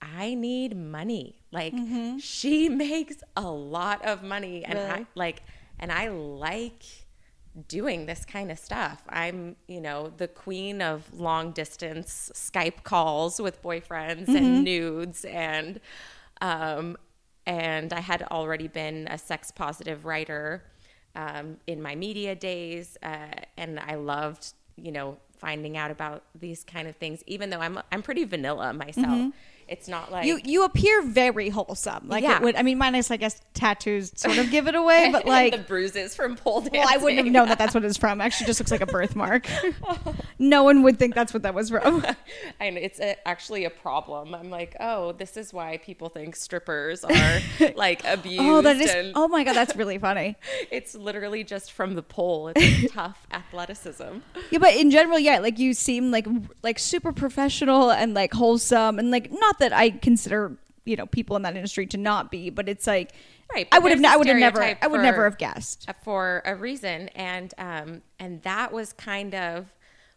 [0.00, 1.42] I need money.
[1.50, 1.74] Like
[2.20, 5.42] she makes a lot of money, and I like,
[5.78, 6.84] and I like
[7.68, 9.02] doing this kind of stuff.
[9.08, 15.80] I'm, you know, the queen of long distance Skype calls with boyfriends and nudes and
[16.40, 16.96] um
[17.46, 20.64] and I had already been a sex positive writer
[21.14, 26.64] um, in my media days uh, and I loved, you know, finding out about these
[26.64, 29.06] kind of things even though I'm I'm pretty vanilla myself.
[29.68, 32.08] It's not like you you appear very wholesome.
[32.08, 32.36] Like Yeah.
[32.36, 35.52] it would I mean minus I guess tattoos sort of give it away, but like
[35.52, 36.80] the bruises from pole dancing.
[36.80, 38.20] well, I wouldn't have known that that's what it's from.
[38.20, 39.46] Actually, just looks like a birthmark.
[40.38, 42.04] no one would think that's what that was from.
[42.60, 44.34] and it's a, actually a problem.
[44.34, 47.40] I'm like, oh, this is why people think strippers are
[47.74, 48.42] like abused.
[48.42, 48.90] Oh, that is.
[48.90, 50.36] and Oh my god, that's really funny.
[50.70, 52.52] it's literally just from the pole.
[52.54, 54.18] It's tough athleticism.
[54.50, 56.26] Yeah, but in general, yeah, like you seem like
[56.62, 61.36] like super professional and like wholesome, and like not that I consider you know people
[61.36, 63.12] in that industry to not be, but it's like
[63.54, 65.88] Right, I would have I would have never I would for- never have guessed.
[66.02, 69.66] for a reason and um and that was kind of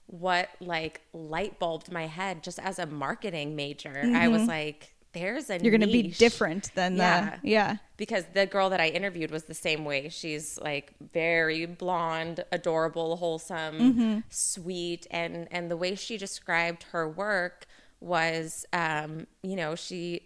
[0.08, 5.49] what like light bulbed my head just as a marketing major i was like there's
[5.49, 5.63] a Mm-hmm.
[5.65, 7.38] You're going to be different than Yeah.
[7.41, 7.78] the yeah.
[7.97, 10.10] because the girl that I interviewed was the same way.
[10.10, 14.19] She's like very blonde, adorable, wholesome, Mm-hmm.
[14.30, 17.65] sweet, and and the way she described her work
[18.02, 20.22] was, um, you know, she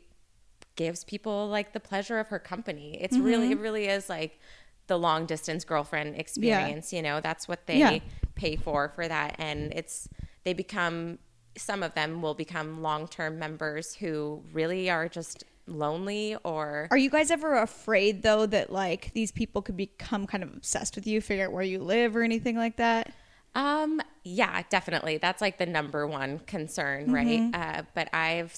[0.75, 2.97] gives people like the pleasure of her company.
[3.01, 3.59] It's really, Mm-hmm.
[3.59, 4.39] it really is like
[4.87, 6.91] the long distance girlfriend experience.
[6.93, 7.99] You know, that's what they Yeah.
[8.35, 10.09] pay for for that, and it's
[10.43, 11.19] they become
[11.55, 16.97] some of them will become long term members who really are just lonely or Are
[16.97, 21.05] you guys ever afraid though that like these people could become kind of obsessed with
[21.07, 23.13] you, figure out where you live or anything like that?
[23.55, 25.17] Um, yeah, definitely.
[25.17, 27.39] That's like the number one concern, right?
[27.39, 27.61] Mm-hmm.
[27.79, 28.57] Uh, but I've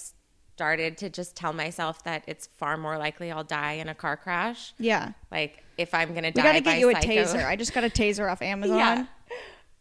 [0.54, 4.16] started to just tell myself that it's far more likely I'll die in a car
[4.16, 4.72] crash.
[4.78, 5.12] Yeah.
[5.30, 7.44] Like if I'm gonna We die, got to by get you a psycho- taser.
[7.46, 8.78] I just got a taser off Amazon.
[8.78, 9.06] yeah.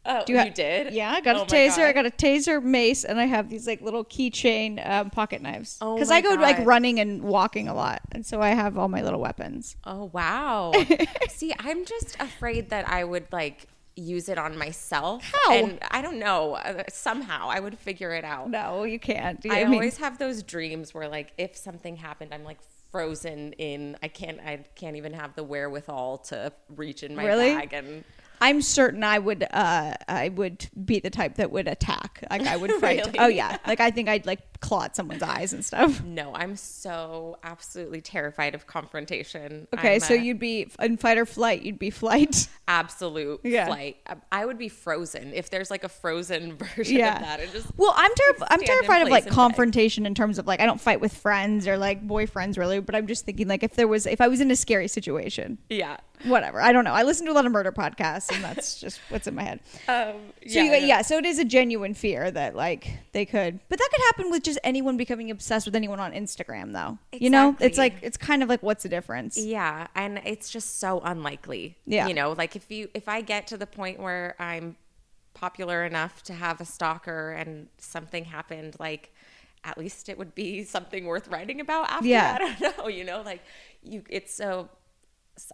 [0.07, 0.93] Oh, Do you, ha- did?
[0.93, 1.79] Yeah, I got Oh a taser.
[1.83, 5.79] I got a taser, mace, and I have these like little keychain um, pocket knives.
[5.81, 8.87] Oh Because I go like running and walking a lot, and so I have all
[8.87, 9.75] my little weapons.
[9.83, 10.73] Oh wow.
[11.29, 15.23] See, I'm just afraid that I would like use it on myself.
[15.23, 15.53] How?
[15.53, 16.53] And I don't know.
[16.55, 18.49] uh, Somehow I would figure it out.
[18.49, 19.39] No, you can't.
[19.49, 22.59] I, mean, always have those dreams where like if something happened, I'm like
[22.91, 23.97] frozen in.
[24.03, 24.39] I can't.
[24.39, 27.55] I can't even have the wherewithal to reach in my Really?
[27.55, 28.03] bag and.
[28.41, 29.47] I'm certain I would.
[29.49, 32.21] Uh, I would be the type that would attack.
[32.29, 33.05] Like I would fight.
[33.05, 33.17] Really?
[33.19, 33.57] Oh yeah.
[33.65, 36.01] Like I think I'd like claw at someone's eyes and stuff.
[36.15, 39.67] No, I'm so absolutely terrified of confrontation.
[39.73, 41.61] Okay, I'm so a you'd be in fight or flight.
[41.63, 42.47] You'd be flight.
[42.67, 43.65] absolute Yeah.
[43.67, 43.97] flight.
[44.07, 47.15] I- I would be frozen if there's like a frozen version Yeah.
[47.15, 47.39] of that.
[47.41, 48.47] And just Well, I'm terrified.
[48.51, 51.77] I'm terrified of like confrontation in terms of like I don't fight with friends or
[51.77, 54.49] like boyfriends really, but I'm just thinking like if there was if I was in
[54.51, 55.97] a scary situation, yeah.
[56.23, 56.61] whatever.
[56.61, 56.93] I don't know.
[56.93, 59.59] I listen to a lot of murder podcasts, and that's just what's in my head.
[59.87, 60.15] Um,
[60.47, 63.79] So yeah, you, yeah, so it is a genuine fear that like they could, but
[63.79, 66.97] that could happen with just anyone becoming obsessed with anyone on Instagram, though.
[67.11, 69.37] You know, it's like it's kind of like what's the difference?
[69.37, 71.77] Yeah, and it's just so unlikely.
[71.85, 72.07] Yeah.
[72.07, 74.77] You know, like if you if I get to the point where I'm
[75.33, 79.13] popular enough to have a stalker and something happened, like
[79.65, 82.37] at least it would be something worth writing about after Yeah.
[82.37, 82.41] that.
[82.57, 83.41] I don't know, you know, like
[83.83, 84.69] you it's so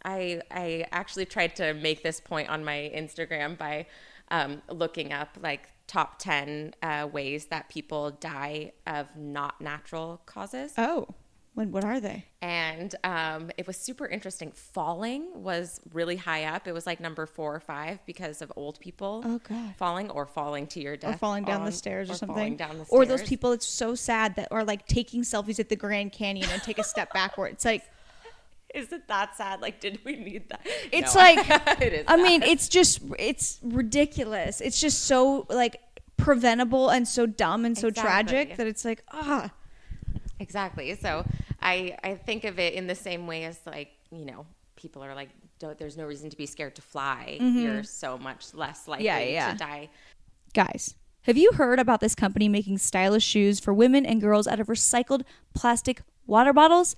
[0.06, 3.88] I I actually tried to make this point on my Instagram by
[4.30, 10.72] um, looking up like top 10 uh, ways that people die of not natural causes.
[10.78, 11.08] Oh,
[11.54, 12.24] When, what are they?
[12.42, 14.52] and um, it was super interesting.
[14.54, 16.66] Falling was really high up.
[16.68, 19.22] It was like number four or five because of old people.
[19.26, 19.76] Oh, God.
[19.78, 22.36] falling or falling to your death, Or falling down the stairs or, something.
[22.36, 25.68] falling down the Or those people it's so sad that are like taking selfies at
[25.68, 27.52] the Grand Canyon and take a step backward.
[27.54, 27.84] It's like
[28.74, 29.62] Is it that sad?
[29.62, 30.62] Like, did we need that?
[30.92, 31.22] it's No.
[31.22, 31.38] like
[31.82, 32.06] it is.
[32.08, 32.24] I sad.
[32.24, 34.62] mean, it's just it's ridiculous.
[34.62, 35.78] It's just so like
[36.18, 39.50] preventable and so dumb and so tragic that it's like ah
[40.40, 40.96] Exactly.
[40.96, 41.26] So
[41.62, 44.46] I I think of it in the same way as like you know
[44.76, 47.38] people are like Don't, there's no reason to be scared to fly.
[47.40, 49.20] You're so much less likely Mm-hmm.
[49.28, 49.52] Yeah, yeah.
[49.52, 49.90] to die.
[50.54, 54.60] Guys, have you heard about this company making stylish shoes for women and girls out
[54.60, 55.22] of recycled
[55.54, 56.96] plastic water bottles?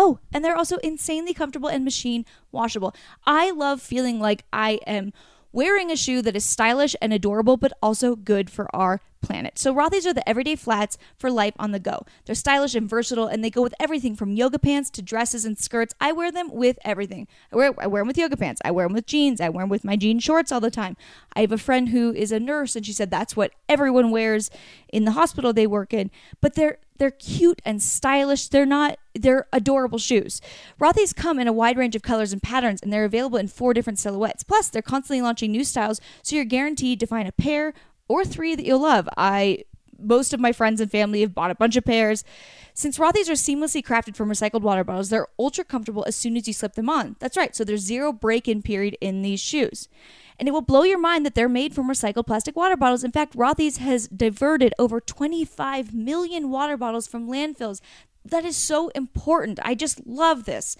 [0.00, 2.94] Oh, and they're also insanely comfortable and machine washable.
[3.26, 5.12] I love feeling like I am
[5.50, 9.58] wearing a shoe that is stylish and adorable, but also good for our planet.
[9.58, 12.06] So Rothy's are the everyday flats for life on the go.
[12.24, 15.58] They're stylish and versatile, and they go with everything from yoga pants to dresses and
[15.58, 15.94] skirts.
[16.00, 17.26] I wear them with everything.
[17.52, 18.60] I wear I wear them with yoga pants.
[18.64, 19.40] I wear them with jeans.
[19.40, 20.96] I wear them with my jean shorts all the time.
[21.34, 24.48] I have a friend who is a nurse, and she said that's what everyone wears
[24.92, 26.12] in the hospital they work in.
[26.40, 28.48] But they're they're cute and stylish.
[28.48, 30.40] They're not they're adorable shoes.
[30.80, 33.74] Rothy's come in a wide range of colors and patterns, and they're available in four
[33.74, 34.42] different silhouettes.
[34.42, 37.74] Plus, they're constantly launching new styles, so you're guaranteed to find a pair
[38.08, 39.08] or three that you'll love.
[39.16, 39.64] I
[39.98, 42.24] most of my friends and family have bought a bunch of pairs.
[42.72, 46.46] Since Rothy's are seamlessly crafted from recycled water bottles, they're ultra comfortable as soon as
[46.46, 47.16] you slip them on.
[47.18, 49.88] That's right, so there's zero break-in period in these shoes.
[50.38, 53.02] And it will blow your mind that they're made from recycled plastic water bottles.
[53.02, 57.80] In fact, Rothy's has diverted over 25 million water bottles from landfills.
[58.30, 59.58] That is so important.
[59.62, 60.76] I just love this.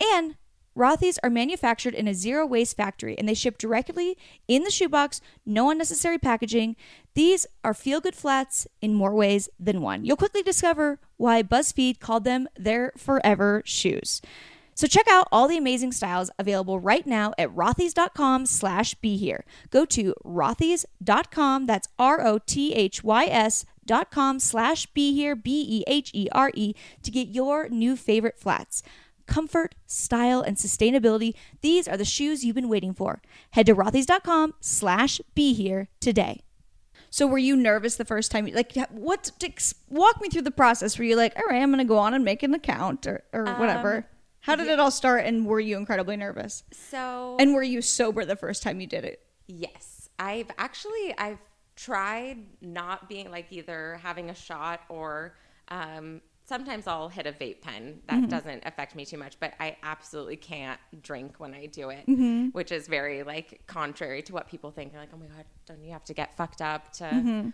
[0.00, 0.36] And
[0.76, 4.16] Rothy's are manufactured in a zero waste factory and they ship directly
[4.46, 6.76] in the shoebox, no unnecessary packaging.
[7.14, 10.04] These are feel good flats in more ways than one.
[10.04, 14.20] You'll quickly discover why BuzzFeed called them their forever shoes.
[14.74, 19.46] So check out all the amazing styles available right now at rothys.com slash be here.
[19.70, 27.96] Go to rothys.com, that's R-O-T-H-Y-S dot com slash be here, B-E-H-E-R-E, to get your new
[27.96, 28.82] favorite flats.
[29.26, 33.20] Comfort, style, and sustainability, these are the shoes you've been waiting for.
[33.50, 36.42] Head to rothys.com slash be here today.
[37.10, 38.46] So were you nervous the first time?
[38.52, 39.30] Like, what?
[39.88, 40.98] Walk me through the process.
[40.98, 43.24] Were you like, all right, I'm going to go on and make an account or,
[43.32, 44.06] or um, whatever?
[44.40, 45.24] How did it all start?
[45.24, 46.62] And were you incredibly nervous?
[46.72, 49.20] So And were you sober the first time you did it?
[49.48, 51.38] Yes, I've actually I've
[51.76, 55.36] tried not being like either having a shot or
[55.68, 58.00] um, sometimes I'll hit a vape pen.
[58.08, 62.04] That doesn't affect me too much, but I absolutely can't drink when I do it,
[62.52, 64.92] which is very like contrary to what people think.
[64.92, 67.52] They're like, oh my god, don't you have to get fucked up to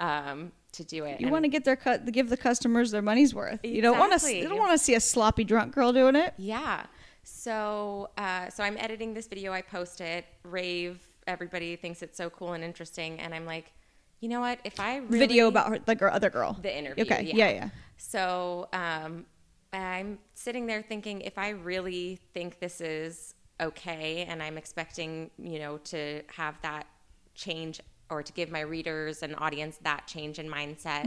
[0.00, 1.20] um, to do it?
[1.20, 3.60] You want to get their cut, give the customers their money's worth.
[3.62, 4.34] You don't want to.
[4.34, 6.34] You don't want to see a sloppy drunk girl doing it.
[6.38, 6.86] Yeah.
[7.24, 9.52] So, uh, so I'm editing this video.
[9.52, 10.24] I post it.
[10.42, 10.98] Rave.
[11.26, 13.72] Everybody thinks it's so cool and interesting, and I'm like,
[14.20, 14.60] you know what?
[14.64, 16.58] If I really, Video about her, the girl, other girl.
[16.62, 17.04] the interview.
[17.04, 17.22] Okay.
[17.24, 17.34] Yeah.
[17.36, 17.50] Yeah.
[17.50, 17.68] Yeah.
[17.96, 19.26] So, um,
[19.72, 25.58] I'm sitting there thinking, if I really think this is okay, and I'm expecting, you
[25.58, 26.86] know, to have that
[27.34, 31.04] change or to give my readers and audience that change in mindset,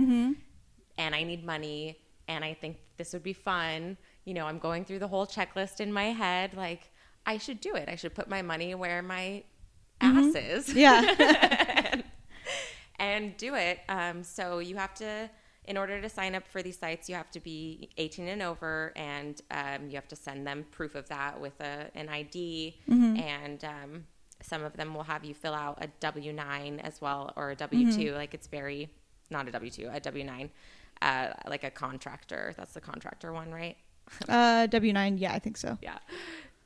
[0.98, 3.98] and I need money, and I think this would be fun.
[4.24, 6.56] You know, I'm going through the whole checklist in my head.
[6.56, 6.90] Like,
[7.26, 7.88] I should do it.
[7.88, 9.44] I should put my money where my
[10.02, 12.02] ass is Yeah.
[13.00, 13.80] and do it.
[13.90, 15.30] Um, so you have to,
[15.66, 18.94] in order to sign up for these sites, you have to be 18 and over,
[18.96, 22.78] and um, you have to send them proof of that with a, an ID.
[23.20, 24.06] And um,
[24.42, 27.56] some of them will have you fill out a W 9 as well, or a
[27.56, 28.14] W 2.
[28.14, 28.90] Like it's very,
[29.30, 30.50] not a W 2, a W 9,
[31.02, 32.54] uh, like a contractor.
[32.58, 33.78] That's the contractor one, right?
[34.30, 35.18] uh, W nine.
[35.18, 35.78] Yeah, I think so.
[35.82, 35.98] Yeah.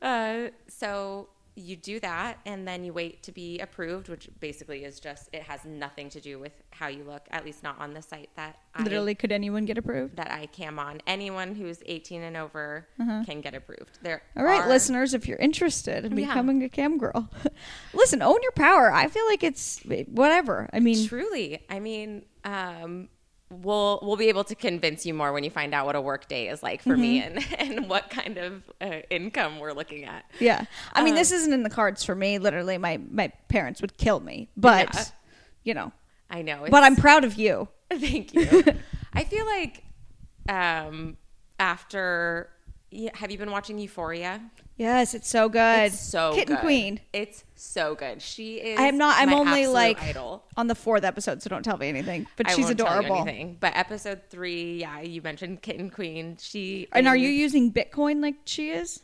[0.02, 1.28] Uh, so
[1.60, 5.42] you do that and then you wait to be approved, which basically is just, it
[5.42, 8.58] has nothing to do with how you look, at least not on the site that
[8.74, 10.16] I, Literally, could anyone get approved?
[10.16, 11.00] that I cam on.
[11.06, 13.98] Anyone who's 18 and over can get approved.
[14.02, 16.26] There All right, are- listeners, if you're interested in Yeah.
[16.28, 17.28] becoming a cam girl,
[17.94, 18.92] listen, own your power.
[18.92, 20.68] I feel like it's whatever.
[20.72, 21.64] I mean, Truly.
[21.68, 23.08] I mean, um,
[23.50, 26.28] we'll we'll be able to convince you more when you find out what a work
[26.28, 30.24] day is like for me and, and what kind of uh, income we're looking at.
[30.38, 30.64] yeah.
[30.92, 32.38] I mean, Um, this isn't in the cards for me.
[32.38, 35.04] Literally, my my parents would kill me, but Yeah.
[35.64, 35.92] you know.
[36.30, 36.64] I know.
[36.70, 37.66] But I'm proud of you.
[37.90, 38.62] Thank you.
[39.12, 39.82] I feel like
[40.48, 41.16] um,
[41.58, 42.50] after,
[43.14, 44.40] have you been watching Euphoria?
[44.80, 45.92] Yes, it's so good.
[45.92, 46.62] It's so Kitten good.
[46.62, 47.00] Queen.
[47.12, 48.22] It's so good.
[48.22, 48.78] She is.
[48.78, 49.18] I am not.
[49.20, 50.42] I'm only like idol.
[50.56, 52.26] on the fourth episode, so don't tell me anything.
[52.38, 53.56] But I she's won't tell you adorable.
[53.60, 56.38] But episode three, yeah, you mentioned Kitten Queen.
[56.40, 59.00] She And are you using Bitcoin like she is?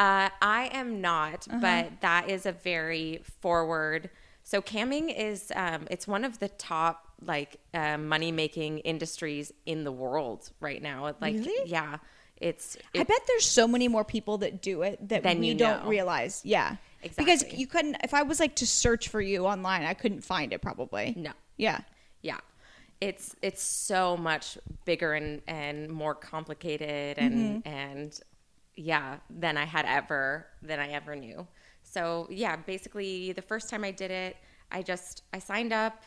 [0.00, 1.60] Uh, I am not, Uh-huh.
[1.60, 4.10] but that is a very forward.
[4.42, 9.84] So camming is um, it's one of the top like uh, money making industries in
[9.84, 11.14] the world right now.
[11.20, 11.70] Like, Really?
[11.70, 11.98] yeah,
[12.40, 15.84] it's I bet there's so many more people that do it that we you don't
[15.84, 15.90] know.
[15.90, 16.40] realize.
[16.44, 16.76] Yeah.
[17.02, 17.24] Exactly.
[17.24, 20.52] Because you couldn't if I was like to search for you online, I couldn't find
[20.52, 21.14] it probably.
[21.16, 21.80] no, Yeah.
[22.22, 22.38] yeah,
[23.00, 27.68] it's it's so much bigger and and more complicated and mm-hmm.
[27.68, 28.20] and
[28.76, 31.46] yeah than I had ever than I ever knew.
[31.82, 34.36] So yeah, basically the first time I did it,
[34.70, 36.02] I just I signed up,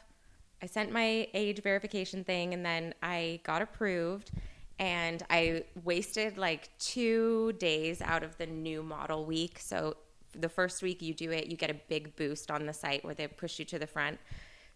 [0.61, 4.31] I sent my age verification thing, and then I got approved.
[4.79, 9.59] And I wasted like two days out of the new model week.
[9.59, 9.95] So
[10.33, 13.13] the first week you do it, you get a big boost on the site where
[13.13, 14.19] they push you to the front.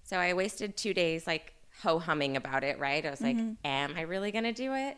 [0.04, 3.06] So I wasted two days like ho humming about it, right?
[3.06, 3.54] I was like, mm-hmm.
[3.66, 4.98] am I really gonna do it?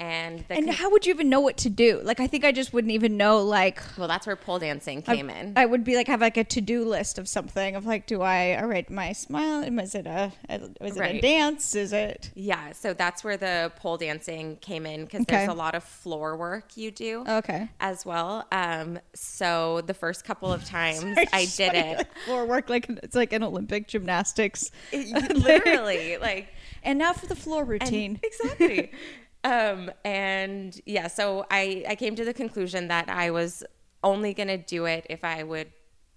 [0.00, 2.00] And And con- how would you even know what to do?
[2.04, 5.28] Like I think I just wouldn't even know like well, that's where pole dancing came
[5.28, 5.54] in.
[5.56, 8.22] I would be like have like a to do list of something of like, do
[8.22, 9.68] I all right, my smile?
[9.70, 10.32] Was it a,
[10.80, 11.74] was is it a dance?
[11.74, 15.36] Is it yeah, so that's where the pole dancing came in because Okay.
[15.38, 17.68] there's a lot of floor work you do okay?
[17.80, 18.46] as well.
[18.52, 23.16] Um, so the first couple of times I did it, like, floor work like it's
[23.16, 24.70] like an Olympic gymnastics.
[24.92, 26.48] literally like
[26.82, 28.20] And now for the floor And- routine.
[28.22, 28.92] exactly.
[29.44, 33.64] um, and yeah, so I, I came to the conclusion that I was
[34.02, 35.72] only going to do it if I would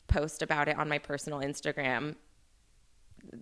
[0.08, 2.16] post about it on my personal Instagram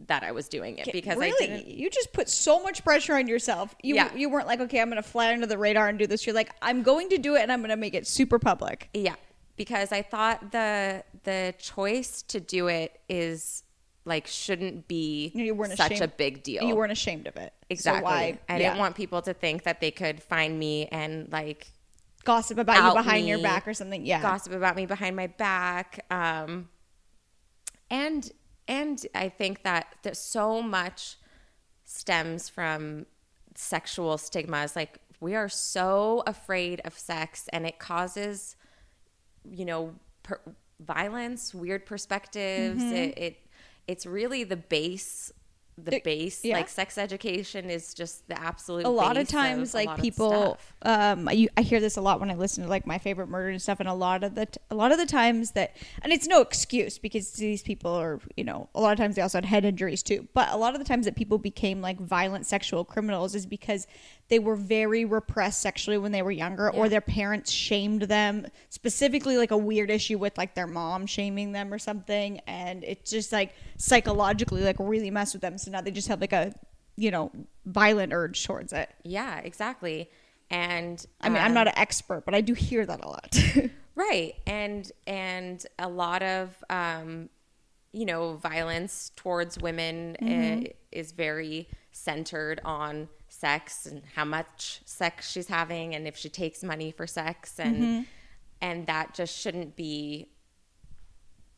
[0.08, 1.68] that I was doing it because really, I didn't.
[1.68, 3.74] you just put so much pressure on yourself.
[3.82, 4.14] You Yeah.
[4.14, 6.26] you weren't like, okay, I'm going to fly under the radar and do this.
[6.26, 8.90] You're like, I'm going to do it and I'm going to make it super public.
[8.94, 9.16] Yeah,
[9.56, 13.64] because I thought the the choice to do it is
[14.10, 16.64] like shouldn't be You weren't such ashamed- a big deal.
[16.64, 17.54] You weren't ashamed of it.
[17.70, 18.02] exactly.
[18.02, 18.40] So why?
[18.50, 18.70] I yeah.
[18.70, 21.68] didn't want people to think that they could find me and like
[22.26, 24.06] gossip about you behind your back or something.
[24.06, 24.22] Yeah.
[24.22, 26.68] gossip about me behind my back um
[27.90, 28.32] and
[28.68, 31.18] and i think that there's so much
[31.86, 33.06] stems from
[33.56, 38.56] sexual stigmas like we are so afraid of sex and it causes
[39.50, 40.42] you know per-
[40.80, 43.38] violence weird perspectives it, it
[43.90, 45.32] it's really the base
[45.84, 45.96] the.
[45.96, 46.58] It- base yeah.
[46.58, 51.28] like sex education is just the absolute a lot of times a like people um
[51.28, 53.62] I, I hear this a lot when i listen to like my favorite murder and
[53.62, 56.28] stuff and a lot of the t- a lot of the times that and it's
[56.28, 59.46] no excuse because these people are you know a lot of times they also had
[59.46, 62.84] head injuries too but a lot of the times that people became like violent sexual
[62.84, 63.88] criminals is because
[64.30, 69.38] they were very repressed sexually when they were younger or their parents shamed them specifically
[69.38, 73.32] like a weird issue with like their mom shaming them or something and it just
[73.32, 76.54] like psychologically like really messed with them so now they just have like a
[76.96, 77.32] you know
[77.66, 80.10] violent urge towards it Yeah, exactly.
[80.52, 83.38] And I mean, I'm um, not an expert, but I do hear that a lot.
[83.96, 87.30] right, and and a lot of um,
[87.92, 90.66] you know violence towards women Mm-hmm.
[90.66, 93.10] uh, is very centered on
[93.40, 97.76] sex and how much sex she's having, and if she takes money for sex, and
[97.78, 98.02] Mm-hmm.
[98.62, 100.30] and that just shouldn't be.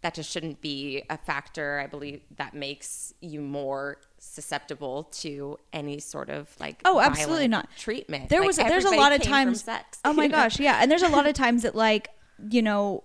[0.02, 1.80] That just shouldn't be a factor.
[1.80, 7.70] I believe that makes you more susceptible to any sort of like Oh, absolutely not.
[7.78, 8.30] treatment.
[8.30, 9.64] there Like, was there's a lot of times.
[9.64, 10.00] sex.
[10.04, 12.10] Oh my gosh, yeah, and there's a lot of times that like
[12.50, 13.04] you know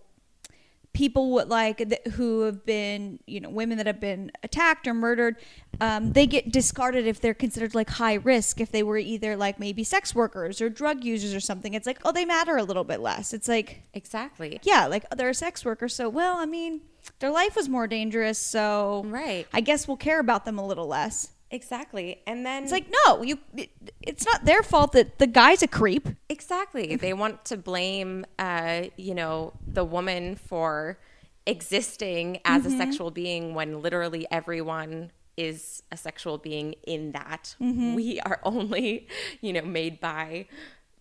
[0.97, 4.95] people would like th- who have been you know women that have been attacked or
[4.95, 5.37] murdered
[5.83, 9.61] um, they get discarded if they're considered like high risk if they were either like
[9.61, 12.83] maybe sex workers or drug users or something it's like oh they matter a little
[12.83, 14.59] bit less it's like exactly.
[14.63, 16.81] yeah like they're a sex worker so well i mean
[17.19, 19.47] their life was more dangerous so Right.
[19.53, 22.23] i guess we'll care about them a little less Exactly.
[22.27, 23.39] And then It's like no, you.
[23.57, 23.71] It,
[24.03, 26.09] it's not their fault that the guy's a creep.
[26.29, 26.97] exactly.
[27.07, 30.99] They want to blame uh, you know, the woman for
[31.47, 32.75] existing as Mm-hmm.
[32.75, 37.55] a sexual being when literally everyone is a sexual being in that.
[37.61, 37.95] Mm-hmm.
[37.95, 39.07] We are only,
[39.41, 40.47] you know, made by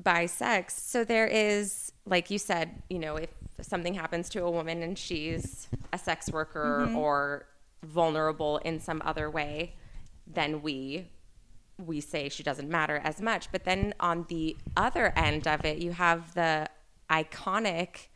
[0.04, 0.80] by sex.
[0.82, 3.30] So there is like you said, you know, if
[3.62, 6.98] something happens to a woman and she's a sex worker Mm-hmm.
[6.98, 7.48] or
[7.84, 9.76] vulnerable in some other way,
[10.28, 11.08] then we
[11.78, 13.52] we say she doesn't matter as much.
[13.52, 16.70] But then on the other end of it, you have the
[17.10, 18.08] iconic,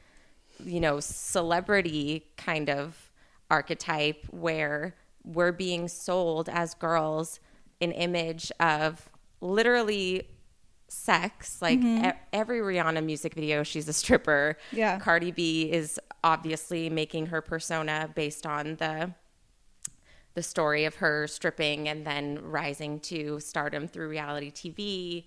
[0.64, 3.12] you know, celebrity kind of
[3.52, 7.40] archetype where we're being sold as girls
[7.82, 9.10] an image of
[9.42, 10.28] literally
[10.88, 11.62] sex.
[11.62, 12.06] Like mm-hmm.
[12.06, 14.58] e- every Rihanna music video, she's a stripper.
[14.72, 15.00] Yeah.
[15.00, 19.14] Cardi B is obviously making her persona based on the
[20.34, 25.26] the story of her stripping and then rising to stardom through reality TV.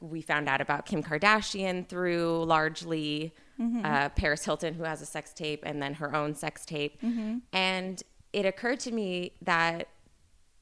[0.00, 3.84] We found out about Kim Kardashian through largely mm-hmm.
[3.84, 7.00] uh, Paris Hilton, who has a sex tape, and then her own sex tape.
[7.02, 7.38] Mm-hmm.
[7.52, 9.88] And it occurred to me that,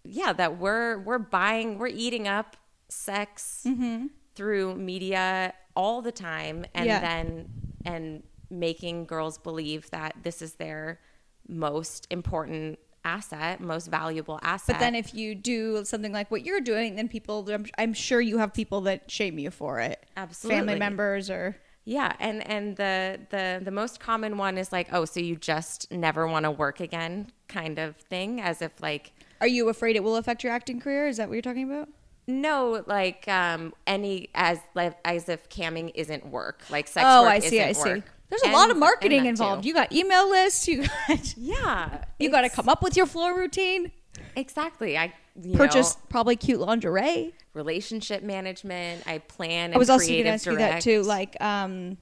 [0.05, 2.57] yeah, that we're we're buying, we're eating up
[2.89, 4.07] sex mm-hmm.
[4.35, 7.01] through media all the time, and Yeah.
[7.01, 7.49] then
[7.85, 11.01] and making girls believe that this is their
[11.49, 14.77] most important asset, most valuable asset.
[14.77, 18.21] But then if you do something like what you're doing, then people, I'm, I'm sure
[18.21, 20.05] you have people that shame you for it.
[20.17, 20.59] Absolutely.
[20.59, 21.57] Family members or.
[21.87, 25.93] Yeah, and and the the the most common one is like, oh, so you just
[25.93, 30.03] never want to work again, kind of thing, as if like, Are you afraid it
[30.03, 31.09] will affect your acting career?
[31.09, 31.91] Is that what you're talking about?
[32.27, 37.33] no, like um any as like as if camming isn't work, like sex oh, work
[37.33, 37.59] I see.
[37.59, 37.91] isn't I see.
[37.91, 38.05] work.
[38.35, 39.63] There's a And- lot of marketing involved.
[39.63, 39.69] too.
[39.69, 40.67] You got email lists.
[40.69, 43.93] You got yeah, you got to come up with your floor routine.
[44.37, 44.97] exactly.
[44.99, 47.33] I you Purchase know, probably cute lingerie.
[47.55, 49.03] relationship management.
[49.07, 49.67] I plan.
[49.67, 51.03] And I was also going to ask you that too.
[51.03, 51.99] Like, um,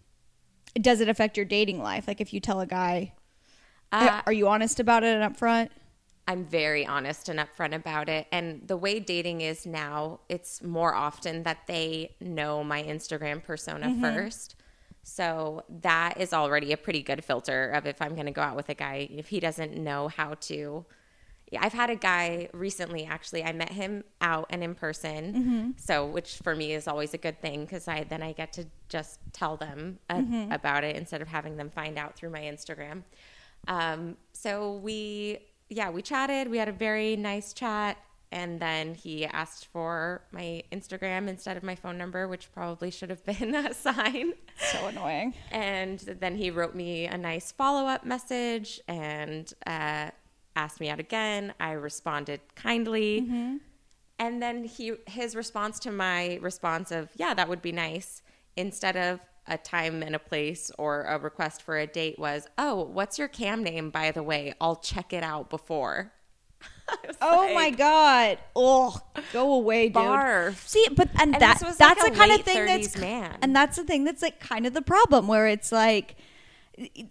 [0.75, 2.07] does it affect your dating life?
[2.09, 3.13] Like, if you tell a guy,
[3.91, 5.71] Uh, are you honest about it up front?
[6.29, 8.27] I'm very honest and upfront about it.
[8.33, 13.87] And the way dating is now, it's more often that they know my Instagram persona
[13.89, 14.03] Mm-hmm.
[14.03, 14.55] first.
[15.03, 18.57] So that is already a pretty good filter of if I'm going to go out
[18.57, 20.85] with a guy, if he doesn't know how to.
[21.51, 25.35] Yeah, I've had a guy recently, actually, I met him out and in person.
[25.35, 25.71] Mm-hmm.
[25.77, 28.65] So, which for me is always a good thing because I then I get to
[28.89, 30.53] just tell them a, Mm-hmm.
[30.53, 33.03] about it instead of having them find out through my Instagram.
[33.69, 36.49] Um, so we, yeah, we chatted.
[36.49, 37.99] We had a very nice chat.
[38.33, 43.11] And then he asked for my Instagram instead of my phone number, which probably should
[43.11, 44.33] have been a sign.
[44.57, 45.35] So annoying.
[45.51, 50.11] And then he wrote me a nice follow up message and uh,
[50.57, 51.53] asked me out again.
[51.61, 53.21] I responded kindly.
[54.19, 58.23] And then he his response to my response of, yeah, that would be nice,
[58.57, 62.83] instead of a time and a place or a request for a date was, oh,
[62.85, 64.55] what's your cam name, by the way?
[64.61, 66.13] I'll check it out before.
[67.23, 68.39] Oh like, my god!
[68.55, 69.01] Oh,
[69.33, 69.97] go away, dude.
[69.97, 70.57] Barf.
[70.67, 73.39] See, but and, And that that's like the kind of thing that's man.
[73.41, 76.17] and that's the thing that's like kind of the problem where it's like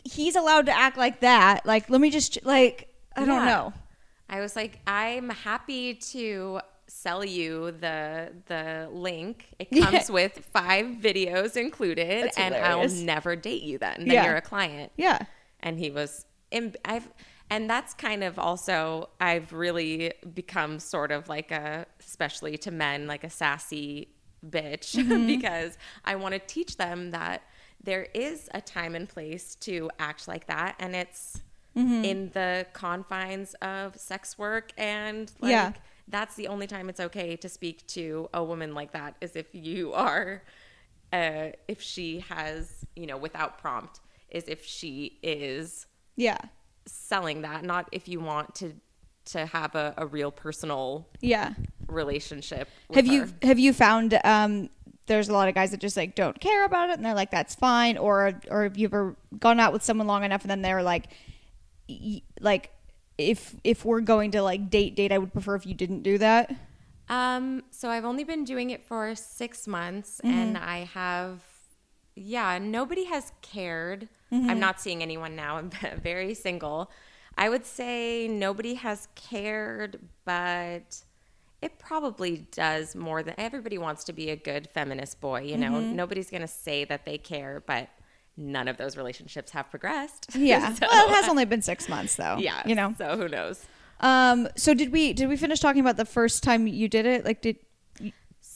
[0.03, 1.65] he's allowed to act like that.
[1.65, 3.73] Like, let me just like I don't know.
[4.29, 9.47] I was like, I'm happy to sell you the the link.
[9.57, 9.85] It Yeah.
[9.89, 12.53] comes with five videos included, and.
[12.53, 13.77] I'll never date you.
[13.77, 14.25] Then, then Yeah.
[14.25, 14.91] you're a client.
[14.97, 15.19] Yeah.
[15.61, 17.07] And he was, im- I've,
[17.51, 23.05] and that's kind of also I've really become sort of like a, especially to men,
[23.05, 24.07] like a sassy
[24.43, 25.27] bitch Mm-hmm.
[25.27, 27.43] because I want to teach them that
[27.83, 31.41] there is a time and place to act like that, and it's
[31.77, 32.03] Mm-hmm.
[32.03, 35.71] in the confines of sex work and like Yeah.
[36.09, 39.47] that's the only time it's okay to speak to a woman like that is if
[39.55, 40.43] you are
[41.13, 45.85] uh if she has you know without prompt is if she is
[46.17, 46.39] Yeah.
[46.85, 48.73] Selling that not if you want to
[49.25, 51.53] to have a, a real personal Yeah.
[51.87, 54.69] relationship Have you have you found um
[55.07, 57.31] there's a lot of guys that just like don't care about it and they're like
[57.31, 60.61] that's fine or or have you ever gone out with someone long enough and then
[60.61, 61.05] they're like
[61.89, 62.71] y- like
[63.17, 66.17] if if we're going to like date date I would prefer if you didn't do
[66.17, 66.53] that.
[67.09, 70.33] Um, so I've only been doing it for six months, Mm-hmm.
[70.37, 71.41] and I have,
[72.15, 74.07] yeah, nobody has cared.
[74.31, 74.49] Mm-hmm.
[74.49, 75.57] I'm not seeing anyone now.
[75.57, 75.69] I'm
[76.01, 76.91] very single.
[77.37, 81.03] I would say nobody has cared, but
[81.61, 85.41] it probably does more than everybody wants to be a good feminist boy.
[85.41, 85.95] You know, Mm-hmm.
[85.95, 87.87] nobody's going to say that they care, but
[88.37, 90.27] none of those relationships have progressed.
[90.35, 90.73] Yeah.
[90.73, 92.37] So- well, it has only been 6 months though.
[92.39, 92.61] yeah.
[92.65, 92.95] You know.
[92.97, 93.65] So who knows?
[93.99, 97.23] Um so did we did we finish talking about the first time you did it?
[97.23, 97.57] Like did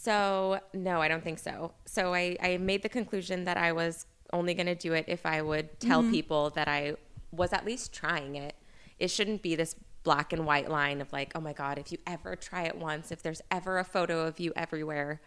[0.06, 1.72] So no, I don't think so.
[1.86, 5.26] So I, I made the conclusion that I was only going to do it if
[5.26, 6.96] I would tell people that I
[7.32, 8.56] was at least trying it.
[9.00, 11.98] It shouldn't be this black and white line of like, oh my God, if you
[12.06, 15.22] ever try it once, if there's ever a photo of you everywhere,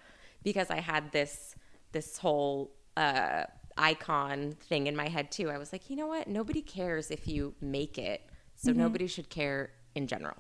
[0.45, 1.57] because I had this
[1.91, 3.45] this whole uh,
[3.77, 5.51] icon thing in my head too.
[5.51, 6.29] I was like, you know what?
[6.29, 8.21] Nobody cares if you make it,
[8.55, 10.37] so nobody should care in general.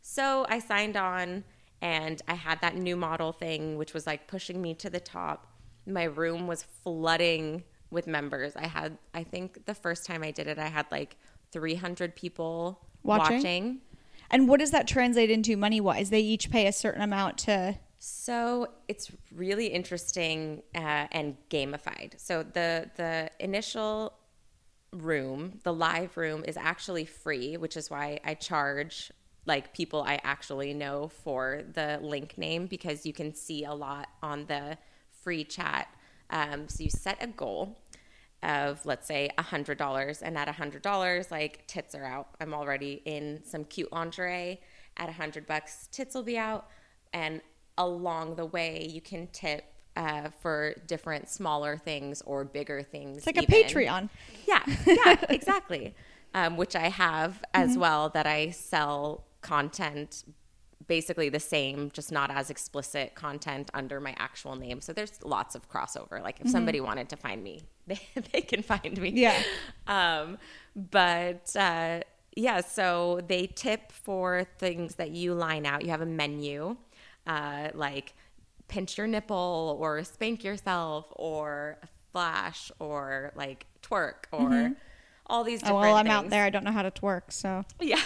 [0.00, 1.44] So I signed on
[1.80, 5.46] and I had that new model thing, which was like pushing me to the top.
[5.86, 8.54] My room was flooding with members.
[8.56, 11.16] I had, I think the first time I did it, I had like
[11.52, 13.36] 300 people Watching?
[13.36, 13.80] watching.
[14.30, 16.10] and what does that translate into money wise?
[16.10, 22.18] They each pay a certain amount to So it's really interesting uh, and gamified.
[22.18, 24.12] So the the initial
[24.92, 29.10] room, the live room, is actually free, which is why I charge
[29.48, 34.08] like people I actually know for the link name because you can see a lot
[34.22, 34.78] on the
[35.22, 35.88] free chat.
[36.30, 37.78] Um, so you set a goal
[38.42, 42.28] of let's say a hundred dollars, and at a hundred dollars, like tits are out.
[42.40, 44.60] I'm already in some cute lingerie.
[44.96, 46.66] At a hundred bucks, tits will be out,
[47.12, 47.40] and
[47.78, 49.64] along the way, you can tip
[49.96, 53.18] uh, for different smaller things or bigger things.
[53.18, 53.42] It's like a.
[53.42, 54.10] Patreon.
[54.46, 55.94] Yeah, yeah, exactly.
[56.34, 57.80] Um, which I have as Mm-hmm.
[57.80, 60.24] well that I sell content
[60.86, 64.80] basically the same, just not as explicit content under my actual name.
[64.80, 66.22] So there's lots of crossover.
[66.22, 68.00] Like if somebody wanted to find me, they,
[68.32, 69.12] they can find me.
[69.12, 69.16] Mm-hmm.
[69.16, 69.42] Yeah.
[69.86, 70.38] Um,
[70.74, 72.00] but uh,
[72.34, 75.82] yeah, so they tip for things that you line out.
[75.84, 76.76] You have a menu,
[77.26, 78.14] uh, like
[78.68, 81.78] pinch your nipple or spank yourself or
[82.12, 84.72] flash or like twerk or
[85.30, 86.14] all these Oh, different well, I'm things.
[86.14, 86.44] out there.
[86.44, 88.00] I don't know how to twerk, so Yeah,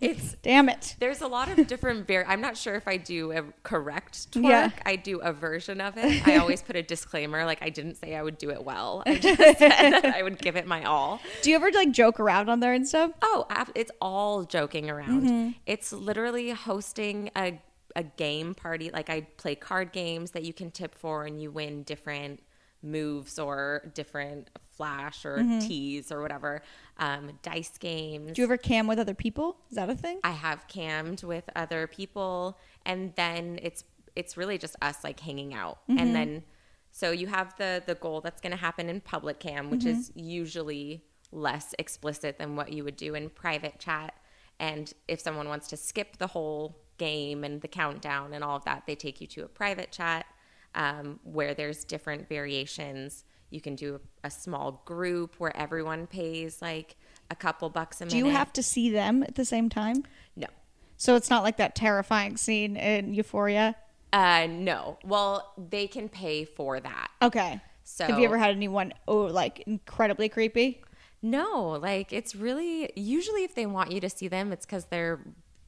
[0.00, 0.96] it's damn it.
[0.98, 4.48] there's a lot of different var- i'm not sure if i do a correct twerk
[4.48, 4.70] Yeah.
[4.84, 8.14] i do a version of it i always put a disclaimer like i didn't say
[8.14, 11.20] i would do it well i just said that i would give it my all
[11.42, 13.12] Do you ever like joke around on there and stuff?
[13.22, 15.50] oh it's all joking around mm-hmm.
[15.66, 17.60] it's literally hosting a,
[17.96, 21.50] a game party like i play card games that you can tip for and you
[21.50, 22.40] win different
[22.82, 26.62] moves or different flash or teas or whatever
[26.98, 29.56] um, dice games Do you ever cam with other people?
[29.70, 30.20] Is that a thing?
[30.24, 33.84] I have cammed with other people and then it's
[34.16, 35.78] it's really just us like hanging out.
[35.88, 36.44] And then
[36.92, 40.12] so you have the the goal that's going to happen in public cam, which is
[40.14, 44.14] usually less explicit than what you would do in private chat.
[44.60, 48.64] And if someone wants to skip the whole game and the countdown and all of
[48.64, 50.26] that, they take you to a private chat
[50.74, 53.24] um, where there's different variations.
[53.54, 56.96] You can do a, small group where everyone pays like
[57.30, 58.10] a couple bucks a minute.
[58.10, 60.04] Do you have to see them at the same time?
[60.36, 60.48] no.
[60.96, 63.76] So it's not like that terrifying scene in Euphoria.
[64.12, 64.98] Uh, no.
[65.04, 67.10] Well, they can pay for that.
[67.20, 67.60] Okay.
[67.84, 70.82] So Have you ever had anyone oh like incredibly creepy?
[71.22, 75.20] No, like it's really usually if they want you to see them, it's because they're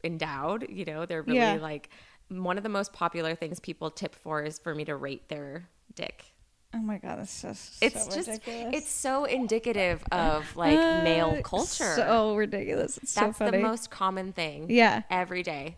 [0.05, 0.67] endowed.
[0.71, 1.55] You know, they're really Yeah.
[1.55, 1.89] like
[2.29, 5.69] one of the most popular things people tip for is for me to rate their
[5.95, 6.33] dick.
[6.79, 8.75] Oh my god, that's just It's so just ridiculous.
[8.77, 11.95] it's so indicative of like male Uh, culture.
[11.97, 12.99] So ridiculous.
[12.99, 13.57] It's That's so funny.
[13.59, 14.67] the most common thing.
[14.69, 15.03] Yeah.
[15.09, 15.77] Every day.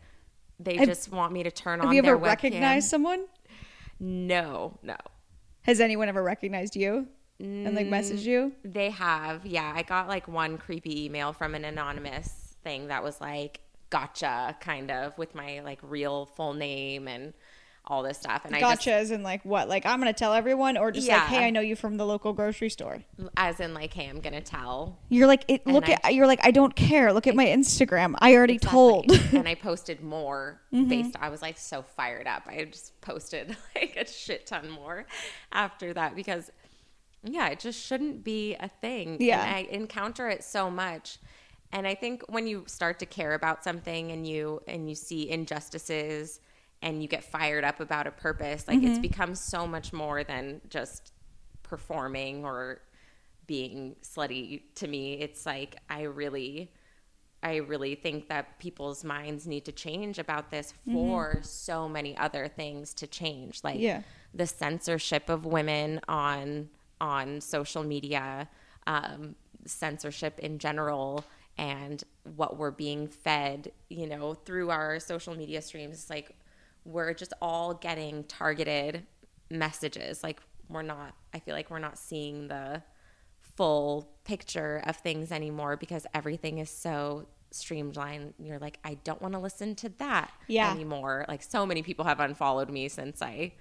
[0.59, 3.27] They Have- just want me to turn Have on you their ever recognized someone?
[4.01, 4.97] No, no.
[5.63, 7.07] Has anyone ever recognized you
[7.39, 8.53] and like messaged you?
[8.65, 9.73] They have, yeah.
[9.77, 14.91] I got like one creepy email from an anonymous thing that was like, gotcha, kind
[14.91, 17.35] of, with my like real full name and
[17.89, 18.43] all this stuff.
[18.45, 19.69] And Gotcha, as in like what?
[19.69, 22.33] Like I'm gonna tell everyone, or just like, hey, I know you from the local
[22.33, 23.03] grocery store.
[23.37, 24.99] As in like, hey, I'm going to tell.
[25.09, 26.15] You're like, it, look I- at.
[26.15, 27.13] You're like, I don't care.
[27.13, 28.15] Look at my Instagram.
[28.19, 28.71] I already Exactly.
[28.77, 29.11] told.
[29.33, 30.89] and I posted more mm-hmm.
[30.89, 32.43] based, I was like so fired up.
[32.47, 35.07] I just posted like a shit ton more
[35.53, 36.51] after that because,
[37.25, 39.19] yeah, it just shouldn't be a thing.
[39.21, 39.43] Yeah.
[39.43, 41.19] And I encounter it so much.
[41.73, 45.29] And I think when you start to care about something and you and you see
[45.29, 46.41] injustices
[46.83, 50.61] and you get fired up about a purpose, like it's become so much more than
[50.69, 51.13] just
[51.63, 52.81] performing or
[53.47, 55.15] being slutty to me.
[55.15, 56.71] It's like I really
[57.43, 62.49] I really think that people's minds need to change about this for so many other
[62.49, 64.03] things to change, like Yeah.
[64.35, 66.71] the censorship of women on
[67.01, 68.49] on social media,
[68.89, 71.25] um, censorship in general,
[71.57, 72.03] and
[72.37, 75.95] what we're being fed, you know, through our social media streams.
[75.95, 76.35] It's like
[76.89, 79.05] we're just all getting targeted
[79.51, 80.23] messages.
[80.23, 81.15] Like we're not.
[81.35, 82.83] I feel like we're not seeing the
[83.57, 88.35] full picture of things anymore because everything is so streamlined.
[88.39, 90.71] You're like, I don't want to listen to that Yeah.
[90.71, 91.25] anymore.
[91.29, 93.53] Like so many people have unfollowed me since I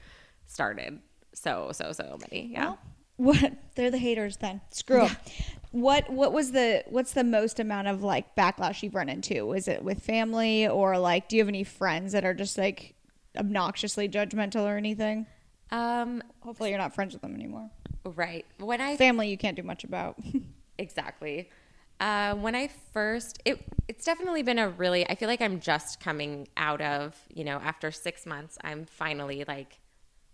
[0.45, 0.99] started.
[1.33, 2.47] So so so many.
[2.51, 2.75] Yeah.
[3.17, 3.53] What?
[3.75, 4.61] They're the haters then.
[4.69, 5.17] Screw 'em.
[5.71, 9.53] What what was the what's the most amount of like backlash you've run into?
[9.53, 12.93] Is it with family or like do you have any friends that are just like
[13.37, 15.25] obnoxiously judgmental or anything?
[15.71, 17.69] um Hopefully you're not friends with them anymore.
[18.03, 18.45] right.
[18.59, 20.17] When I Family you can't do much about.
[20.77, 21.49] exactly.
[21.99, 25.09] Uh, when I first, it it's definitely been a really.
[25.09, 28.57] I feel like I'm just coming out of you know after six months.
[28.63, 29.79] I'm finally like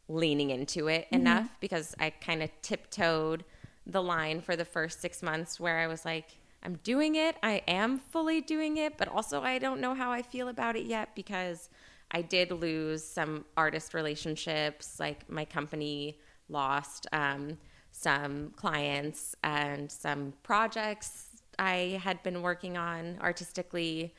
[0.10, 3.46] leaning into it enough because I kind of tiptoed
[3.86, 7.36] the line for the first six months where I was like, I'm doing it.
[7.42, 10.86] I am fully doing it, but also I don't know how I feel about it
[10.86, 11.70] yet because
[12.14, 17.58] I did lose some artist relationships, like my company lost um,
[17.92, 24.14] some clients and some projects I had been working on artistically.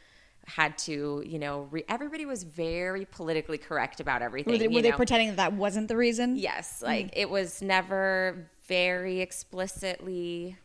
[0.47, 4.53] Had to, you know, re- everybody was very politically correct about everything.
[4.53, 6.37] Were they, were they pretending that that wasn't the reason?
[6.37, 10.59] Yes, like it was never very explicitly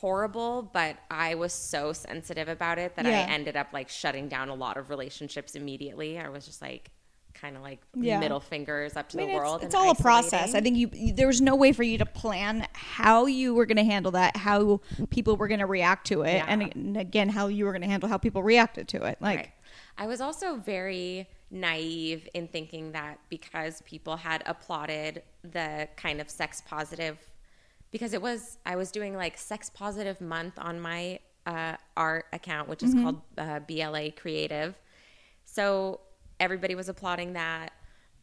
[0.00, 3.20] horrible, but I was so sensitive about it that Yeah.
[3.26, 6.18] I ended up like shutting down a lot of relationships immediately.
[6.18, 6.90] I was just like
[7.34, 8.18] kind of like Yeah.
[8.20, 9.62] middle fingers up to I mean, the it's, world.
[9.64, 10.54] it's all a process.
[10.54, 13.66] I think you, you there was no way for you to plan how you were
[13.66, 14.80] going to handle that, how
[15.10, 16.46] people were going to react to it, Yeah.
[16.48, 19.18] and, and again how you were going to handle how people reacted to it.
[19.20, 19.52] Like, Right.
[19.96, 26.28] I was also very naive in thinking that because people had applauded the kind of
[26.30, 27.18] sex positive,
[27.90, 32.68] because it was, I was doing like sex positive month on my uh, art account,
[32.68, 34.74] which is called uh, BLA Creative.
[35.44, 36.00] So
[36.38, 37.72] everybody was applauding that.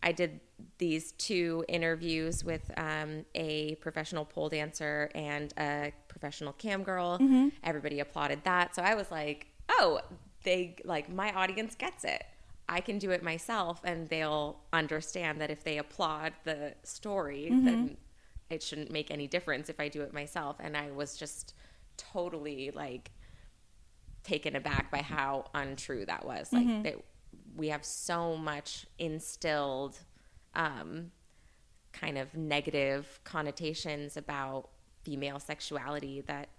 [0.03, 0.39] I did
[0.77, 7.17] these two interviews with um, a professional pole dancer and a professional cam girl.
[7.63, 8.75] Everybody applauded that.
[8.75, 10.01] So I was like, oh,
[10.43, 12.23] they like my audience gets it.
[12.69, 17.97] I can do it myself, and they'll understand that if they applaud the story, then
[18.55, 20.57] it shouldn't make any difference if I do it myself.
[20.59, 21.53] And I was just
[21.97, 23.11] totally like
[24.23, 26.51] taken aback by how untrue that was.
[26.51, 26.95] Like that
[27.55, 29.99] we have so much instilled
[30.55, 31.11] um,
[31.93, 34.69] kind of negative connotations about
[35.03, 36.49] female sexuality that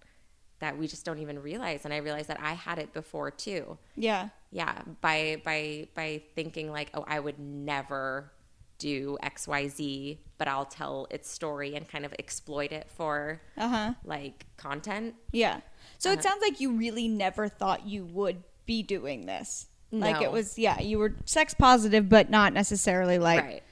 [0.59, 3.77] that we just don't even realize and I realized that I had it before too.
[3.95, 8.33] yeah, Yeah, by by by thinking like, oh, I would never
[8.79, 13.95] do XYZ, but I'll tell its story and kind of exploit it for uh huh,
[14.05, 15.15] like content.
[15.33, 15.61] yeah.
[15.99, 16.19] So Uh-huh.
[16.19, 19.69] it sounds like you really never thought you would be doing this.
[19.93, 23.43] Like it was, yeah, you were sex positive, but not necessarily like.
[23.43, 23.63] Right.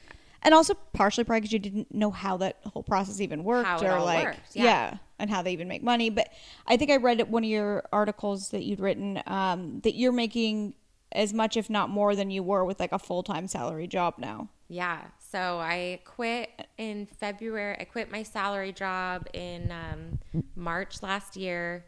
[0.42, 3.98] And also partially probably because you didn't know how that whole process even worked, or
[4.00, 4.64] like, worked, yeah.
[4.64, 4.96] yeah.
[5.18, 6.08] and how they even make money.
[6.10, 6.28] But
[6.66, 10.74] I think I read one of your articles that you'd written um, that you're making
[11.14, 14.14] as much, if not more, than you were with like a full time salary job
[14.18, 14.48] now.
[14.68, 15.02] Yeah.
[15.18, 17.76] So I quit in February.
[17.78, 21.84] I quit my salary job in um, March last year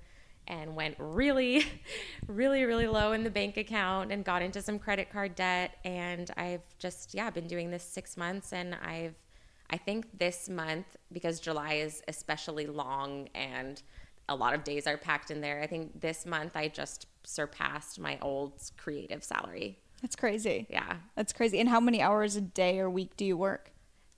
[0.48, 1.64] and went really,
[2.26, 5.76] really, really low in the bank account and got into some credit card debt.
[5.84, 8.52] And I've just, yeah, been doing this six months.
[8.52, 9.14] And I've,
[9.70, 13.82] I think this month, because July is especially long and
[14.28, 17.98] a lot of days are packed in there, I think this month I just surpassed
[17.98, 19.78] my old creative salary.
[20.00, 20.66] That's crazy.
[20.70, 20.96] Yeah.
[21.16, 21.58] That's crazy.
[21.58, 23.72] And how many hours a day or week do you work?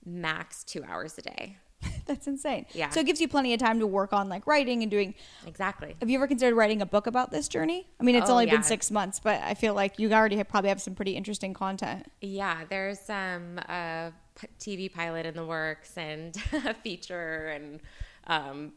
[0.05, 1.57] Max two hours a day.
[2.07, 2.67] That's insane.
[2.73, 2.91] Yeah.
[2.91, 5.15] So it gives you plenty of time to work on like writing and doing.
[5.47, 5.97] Exactly.
[6.01, 7.87] Have you ever considered writing a book about this journey?
[8.01, 8.53] I mean, it's Oh, only yeah.
[8.55, 11.55] been six months, but I feel like you already have, probably have some pretty interesting
[11.55, 12.11] content.
[12.21, 14.13] Yeah, there's um, a
[14.59, 17.81] TV pilot in the works and a feature, and
[18.27, 18.73] um,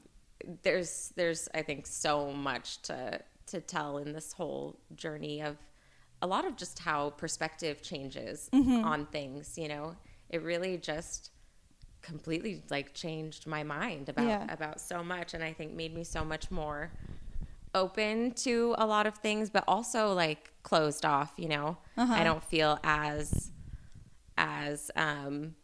[0.62, 3.20] there's there's I think so much to
[3.52, 5.58] to tell in this whole journey of
[6.22, 8.50] a lot of just how perspective changes
[8.84, 9.58] on things.
[9.58, 9.96] You know,
[10.30, 11.32] it really just
[12.02, 14.46] completely like changed my mind about Yeah.
[14.50, 16.92] about so much, and I think made me so much more
[17.74, 21.34] open to a lot of things, but also like closed off.
[21.38, 23.52] You know, I don't feel as
[24.38, 25.56] as um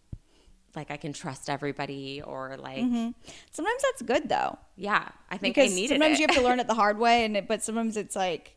[0.77, 3.09] like I can trust everybody or like mm-hmm.
[3.51, 4.57] Sometimes that's good though.
[4.77, 5.09] yeah.
[5.29, 6.21] I think because I sometimes it.
[6.21, 8.53] you have to learn it the hard way and it, but sometimes it's like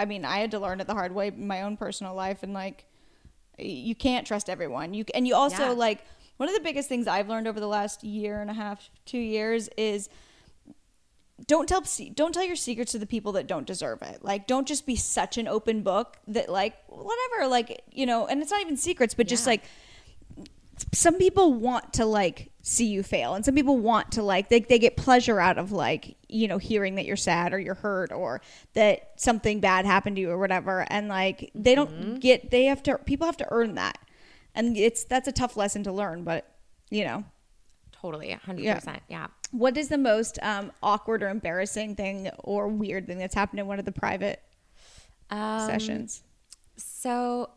[0.00, 2.42] i mean i had to learn it the hard way in my own personal life
[2.42, 2.86] and like
[3.56, 5.70] you can't trust everyone you and you also Yeah.
[5.86, 6.04] like
[6.38, 9.18] one of the biggest things i've learned over the last year and a half two
[9.18, 10.08] years is
[11.46, 11.82] don't tell
[12.14, 14.96] don't tell your secrets to the people that don't deserve it like don't just be
[14.96, 19.14] such an open book that like whatever like you know and it's not even secrets
[19.14, 19.62] but just like
[20.92, 24.60] some people want to like see you fail and some people want to like they,
[24.60, 28.12] they get pleasure out of like you know hearing that you're sad or you're hurt
[28.12, 28.40] or
[28.74, 32.14] that something bad happened to you or whatever and like they don't Mm-hmm.
[32.16, 33.98] get they have to people have to earn that
[34.54, 36.52] and it's that's a tough lesson to learn but
[36.90, 37.24] you know
[37.92, 38.58] totally 100%.
[38.62, 38.96] Yeah.
[39.08, 39.26] Yeah.
[39.52, 43.66] what is the most um, awkward or embarrassing thing or weird thing that's happened in
[43.66, 44.42] one of the private
[45.30, 46.22] Um, sessions
[46.76, 47.50] So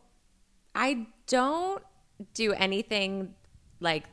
[0.75, 1.83] I don't
[2.33, 3.33] do anything
[3.79, 4.05] like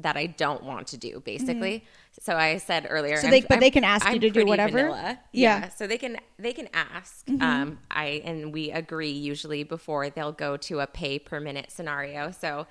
[0.00, 1.84] that I don't want to do basically.
[2.20, 3.20] So I said earlier Mm-hmm.
[3.20, 4.72] So I'm- they- but I'm- they can ask you I'm to do whatever?
[4.78, 5.18] vanilla.
[5.32, 5.54] Yeah.
[5.56, 5.62] Mm-hmm.
[5.64, 5.68] Yeah.
[5.70, 10.56] So they can they can ask um I and we agree usually before they'll go
[10.56, 12.30] to a pay per minute scenario.
[12.30, 12.66] So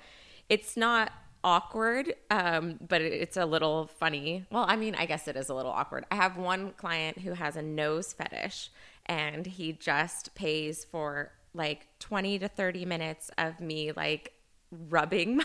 [0.48, 1.12] it's not
[1.44, 5.54] awkward um but it's a little funny well i mean i guess it is a
[5.54, 8.70] little awkward i have one client who has a nose fetish
[9.06, 14.32] and he just pays for like 20 to 30 minutes of me like
[14.70, 15.44] rubbing my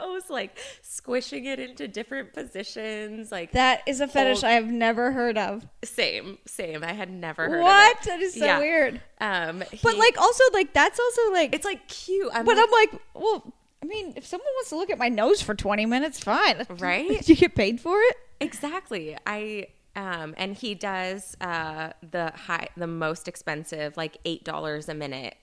[0.00, 3.30] nose, like squishing it into different positions.
[3.30, 5.66] Like That is a fetish I have never heard of.
[5.84, 6.82] same, same.
[6.84, 7.70] I had never heard What?
[7.72, 7.96] of it.
[7.96, 8.02] What?
[8.06, 8.58] That is so Yeah.
[8.58, 9.00] weird.
[9.20, 12.30] Um, But like also like that's also like it's like cute.
[12.32, 13.52] I'm but like, I'm like, well,
[13.82, 16.66] I mean, if someone wants to look at my nose for 20 minutes, fine.
[16.78, 17.22] Right?
[17.24, 18.16] Do you get paid for it?
[18.40, 19.16] Exactly.
[19.26, 24.94] I um and he does uh the high the most expensive like eight dollars a
[24.94, 25.36] minute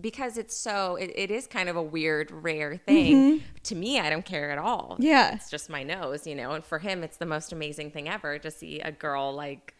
[0.00, 4.10] because it's so it, it is kind of a weird rare thing to me i
[4.10, 5.34] don't care at all Yeah.
[5.34, 8.38] it's just my nose you know and for him it's the most amazing thing ever
[8.38, 9.74] to see a girl like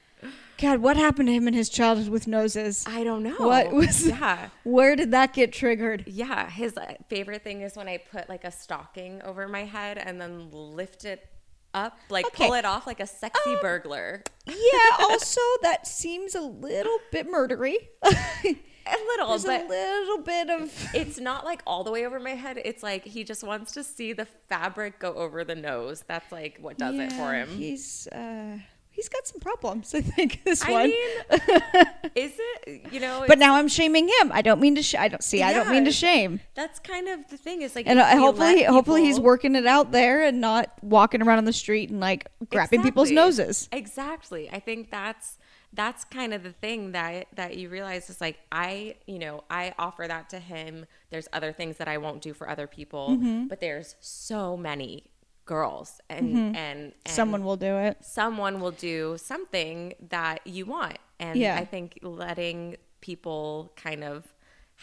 [0.57, 2.85] God, what happened to him in his childhood with noses?
[2.89, 6.05] i don't know What was yeah Where did that get triggered?
[6.07, 9.99] yeah his uh, favorite thing is when i put like a stocking over my head
[9.99, 11.27] and then lift it
[11.75, 12.47] up like Okay.
[12.47, 14.55] pull it off like a sexy Um, burglar Yeah,
[15.01, 17.75] also that seems a little bit murdery.
[18.87, 22.21] a little There's but a little bit of it's not like all the way over
[22.21, 22.61] my head.
[22.65, 26.05] It's like he just wants to see the fabric go over the nose.
[26.07, 27.49] That's like what does it for him.
[27.49, 28.59] He's uh
[28.91, 30.89] he's got some problems, I think, this I one.
[30.91, 31.09] mean,
[32.15, 32.93] is it?
[32.93, 34.31] You know, but now I'm shaming him.
[34.33, 35.43] I don't mean to sh- I don't see.
[35.43, 36.41] I don't mean to shame.
[36.55, 37.63] that's kind of the thing.
[37.63, 41.39] Is like, And uh, hopefully hopefully he's working it out there and not walking around
[41.39, 43.69] on the street and like grabbing people's noses.
[43.73, 44.49] Exactly.
[44.51, 45.39] I think that's
[45.75, 49.75] that's kind of the thing that that you realize is like I, you know, I
[49.79, 50.87] offer that to him.
[51.11, 53.47] There's other things that I won't do for other people, Mm-hmm.
[53.49, 55.11] but there's so many
[55.47, 57.99] girls and and, and Someone will do it.
[58.03, 60.99] someone will do something that you want.
[61.19, 61.57] And Yeah.
[61.57, 64.33] I think letting people kind of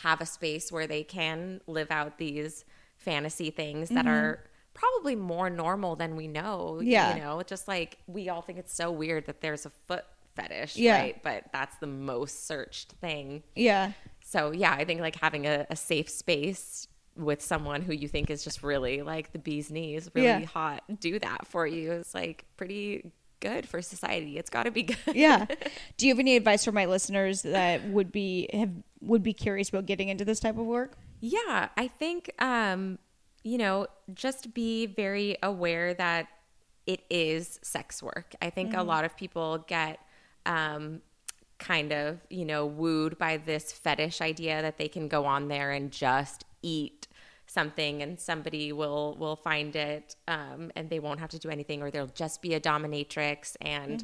[0.06, 2.64] have a space where they can live out these
[2.98, 6.76] fantasy things that are probably more normal than we know.
[6.78, 6.88] Mm-hmm.
[6.88, 7.16] Yeah.
[7.16, 10.06] You know, just like we all think it's so weird that there's a foot
[10.36, 11.00] fetish, Yeah.
[11.00, 11.24] right?
[11.24, 13.44] But that's the most searched thing.
[13.56, 13.92] Yeah.
[14.26, 18.30] So yeah, I think like having a, a safe space with someone who you think
[18.30, 20.46] is just really like the bee's knees, really Yeah.
[20.46, 23.12] hot, do that for you is like pretty
[23.42, 24.38] good for society.
[24.38, 24.98] It's got to be good.
[25.14, 25.46] Yeah.
[25.98, 28.72] do you have any advice for my listeners that would be have
[29.02, 30.98] would be curious about getting into this type of work?
[31.20, 33.00] Yeah, I think um,
[33.44, 36.28] you know, just be very aware that
[36.88, 38.34] it is sex work.
[38.42, 40.00] I think a lot of people get
[40.46, 41.02] um
[41.60, 45.72] kind of, you know, wooed by this fetish idea that they can go on there
[45.72, 47.08] and just eat
[47.46, 51.82] something and somebody will will find it um and they won't have to do anything
[51.82, 54.04] or they'll just be a dominatrix and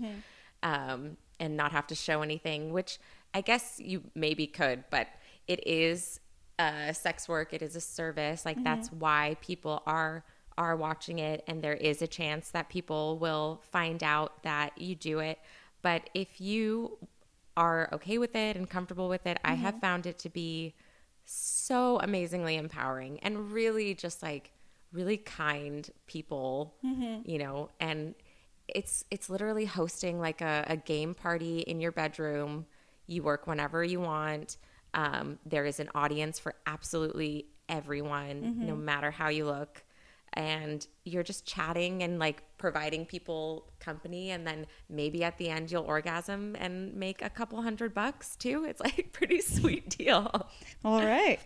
[0.64, 3.00] um and not have to show anything, which
[3.34, 5.08] I guess you maybe could, but
[5.48, 6.20] it is
[6.60, 7.54] uh, sex work.
[7.54, 8.46] It is a service.
[8.46, 10.24] Like that's why people are
[10.58, 14.96] are watching it, and there is a chance that people will find out that you
[14.96, 15.38] do it.
[15.82, 16.98] But if you
[17.56, 19.82] are okay with it and comfortable with it, I have mm-hmm.
[19.82, 20.76] found it to be
[21.26, 24.52] so amazingly empowering and really just like
[24.92, 27.30] really kind people, mm-hmm.
[27.30, 28.16] you know, and
[28.68, 32.66] it's it's literally hosting like a, a game party in your bedroom.
[33.08, 34.58] You work whenever you want.
[34.94, 38.86] Um, there is an audience for absolutely everyone, no mm-hmm.
[38.86, 39.84] matter how you look.
[40.38, 45.72] And you're just chatting and like providing people company, and then maybe at the end
[45.72, 48.64] you'll orgasm and make a couple hundred bucks too.
[48.70, 50.48] It's like pretty sweet deal.
[50.86, 51.40] All right.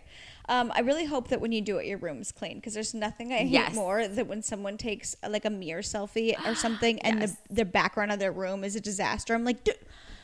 [0.50, 3.32] Um, I really hope that when you do it, your room's clean because there's nothing
[3.32, 3.74] I hate Yes.
[3.74, 7.36] more than when someone takes uh, like a mirror selfie or something and Yes.
[7.48, 9.32] the, the background of their room is a disaster.
[9.34, 9.76] I'm like, "Dude,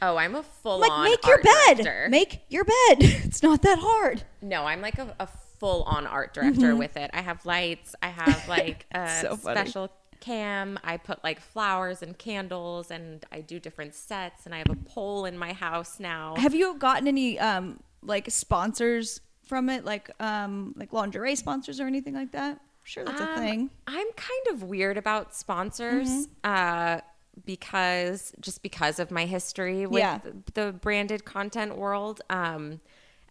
[0.03, 1.77] Oh, I'm a full like on make your bed.
[1.79, 2.07] director.
[2.11, 2.97] Make your bed.
[3.01, 4.25] It's not that hard.
[4.43, 5.27] No, I'm like a, a
[5.59, 7.11] full on art director with it.
[7.13, 7.95] I have lights.
[8.03, 9.21] I have like a Mm-hmm.
[9.43, 9.91] So special
[10.21, 10.79] cam.
[10.83, 14.47] I put like flowers and candles, and I do different sets.
[14.47, 16.35] And I have a pole in my house now.
[16.37, 21.87] Have you gotten any um like sponsors from it, like um like lingerie sponsors or
[21.87, 22.61] anything like that?
[22.85, 23.71] Sure, that's a Um, thing.
[23.87, 26.33] I'm kind of weird about sponsors Mm-hmm.
[26.45, 27.01] uh,
[27.45, 30.21] because just because of my history with Yeah.
[30.55, 32.21] the branded content world.
[32.31, 32.81] Um,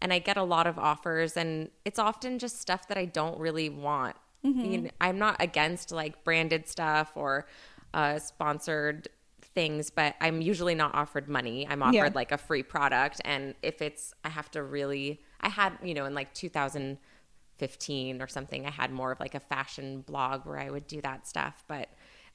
[0.01, 3.39] and I get a lot of offers, and it's often just stuff that I don't
[3.39, 4.15] really want.
[4.45, 4.65] Mm-hmm.
[4.71, 7.47] You know, I'm not against like branded stuff or
[7.93, 9.07] uh, sponsored
[9.41, 11.67] things, but I'm usually not offered money.
[11.67, 12.09] I'm offered Yeah.
[12.13, 15.21] like a free product, and if it's, I have to really.
[15.41, 19.39] I had, you know, in like 2015 or something, I had more of like a
[19.39, 21.89] fashion blog where I would do that stuff, but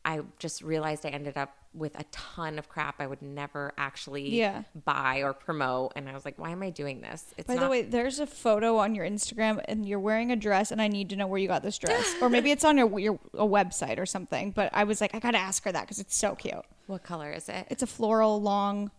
[0.04, 4.28] I just realized I ended up with a ton of crap I would never actually
[4.30, 4.64] Yeah.
[4.84, 7.32] buy or promote, and I was like, why am I doing this?
[7.38, 10.36] It's By not- the way, there's a photo on your Instagram and you're wearing a
[10.36, 12.14] dress and I need to know where you got this dress.
[12.20, 15.18] or maybe it's on your your a website or something, but I was like I
[15.18, 16.54] got to ask her that cuz it's so cute.
[16.88, 17.66] what color is it?
[17.70, 18.90] It's a floral long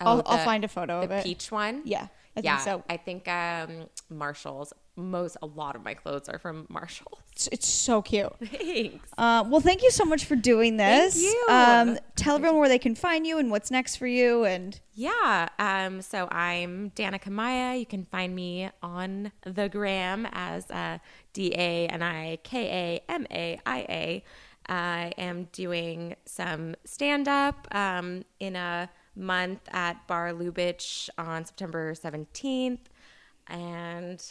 [0.00, 1.24] Oh, I'll, I'll find a photo the of it.
[1.24, 1.82] peach one.
[1.84, 2.06] Yeah.
[2.36, 2.84] I yeah, think so.
[2.88, 4.72] I think um, Marshalls.
[4.98, 7.18] Most a lot of my clothes are from Marshalls.
[7.32, 8.32] It's, it's so cute.
[8.44, 9.08] Thanks.
[9.16, 11.14] Uh, well, thank you so much for doing this.
[11.14, 11.46] Thank you.
[11.48, 14.44] Um, tell everyone where they can find you and what's next for you.
[14.44, 15.48] And Yeah.
[15.58, 17.76] Um, so I'm Danika Maia.
[17.76, 20.98] You can find me on the gram as uh,
[21.32, 24.24] D A N I K A M A I A.
[24.68, 31.94] I am doing some stand up um, in a month at Bar Lubitsch on September
[31.94, 32.80] 17th.
[33.46, 34.22] And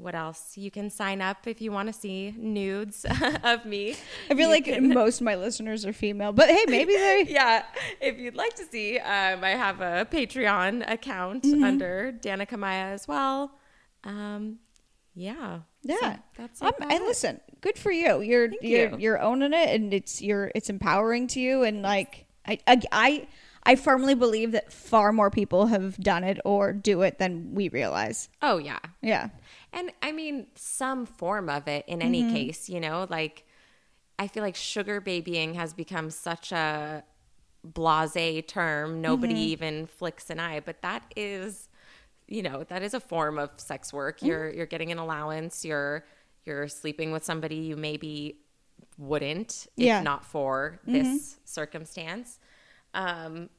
[0.00, 0.56] what else?
[0.56, 3.04] You can sign up if you want to see nudes
[3.44, 3.92] of me.
[4.30, 7.26] I feel You like can- most of my listeners are female, but hey, maybe they.
[7.30, 7.64] yeah,
[8.00, 11.64] if you'd like to see, um, I have a Patreon account Mm-hmm.
[11.64, 13.52] under Danika Maia as well.
[14.04, 14.58] Um,
[15.14, 17.02] yeah, Yeah, So that's um, and it.
[17.02, 18.20] listen, good for you.
[18.22, 18.96] You're Thank you're you.
[18.98, 21.62] you're owning it, and it's you're it's empowering to you.
[21.64, 23.28] And like I, I I
[23.64, 27.68] I firmly believe that far more people have done it or do it than we
[27.68, 28.28] realize.
[28.40, 29.28] Oh yeah, Yeah,
[29.72, 32.24] and I mean some form of it in any Mm-hmm.
[32.24, 32.68] case.
[32.68, 33.46] You know, like
[34.18, 37.04] I feel like sugar babying has become such a
[37.64, 39.00] blase term.
[39.00, 39.50] Nobody Mm-hmm.
[39.52, 41.68] even flicks an eye, but that is,
[42.28, 44.22] you know, that is a form of sex work.
[44.22, 44.24] Mm-hmm.
[44.24, 45.64] You're you're getting an allowance.
[45.64, 46.04] You're
[46.44, 48.38] you're sleeping with somebody you maybe
[48.98, 50.00] wouldn't if Yeah.
[50.00, 52.38] not for this circumstance.
[52.94, 53.50] Um,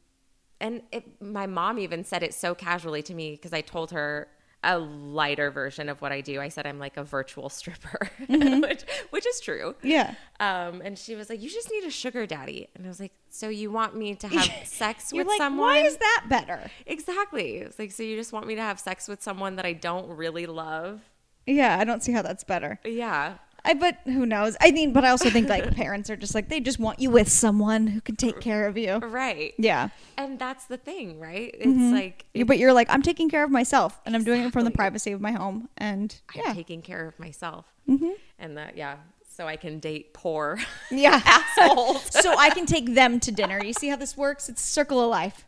[0.59, 4.27] and it, my mom even said it so casually to me because I told her
[4.63, 6.39] a lighter version of what I do.
[6.39, 9.75] I said I'm like a virtual stripper, which, which is true.
[9.81, 10.15] yeah.
[10.39, 13.13] Um, and she was like, "You just need a sugar daddy," and I was like,
[13.29, 16.69] "So you want me to have sex with like, someone?" why is that better?
[16.85, 17.57] exactly?
[17.57, 20.07] It's like, so you just want me to have sex with someone that I don't
[20.09, 21.01] really love?
[21.47, 22.79] Yeah, I don't see how that's better.
[22.85, 24.57] Yeah, I but who knows?
[24.59, 27.09] I mean, but I also think like parents are just like they just want you
[27.09, 28.97] with someone who can take care of you.
[28.97, 29.53] right.
[29.57, 29.89] Yeah.
[30.17, 31.53] And that's the thing, right?
[31.53, 31.93] It's mm-hmm.
[31.93, 34.65] like You, but you're like, I'm taking care of myself, and I'm doing it from
[34.65, 38.11] the privacy of my home, and I'm taking care of myself, mm-hmm.
[38.39, 38.97] and that yeah,
[39.41, 40.59] so I can date poor
[40.91, 41.19] yeah.
[41.25, 42.05] assholes.
[42.21, 43.59] so I can take them to dinner.
[43.63, 44.49] You see how this works?
[44.49, 45.45] It's circle of life.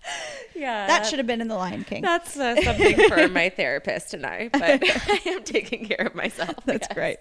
[0.56, 2.02] yeah, That should have been in the Lion King.
[2.02, 6.56] That's uh, something for my therapist and I, but I am taking care of myself.
[6.66, 7.18] That's great.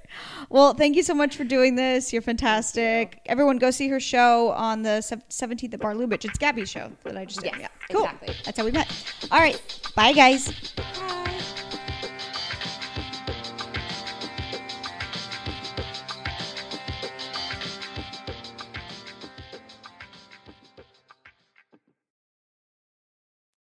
[0.48, 2.10] Well, thank you so much for doing this.
[2.10, 3.20] You're fantastic.
[3.26, 6.24] Everyone, go see her show on the 17th at Bar Lubitsch.
[6.24, 7.52] It's Gabby's show that I just did.
[7.58, 8.04] Yes, yeah, cool.
[8.04, 8.34] exactly.
[8.46, 8.90] That's how we met.
[9.30, 9.60] All right,
[9.94, 10.72] bye, guys.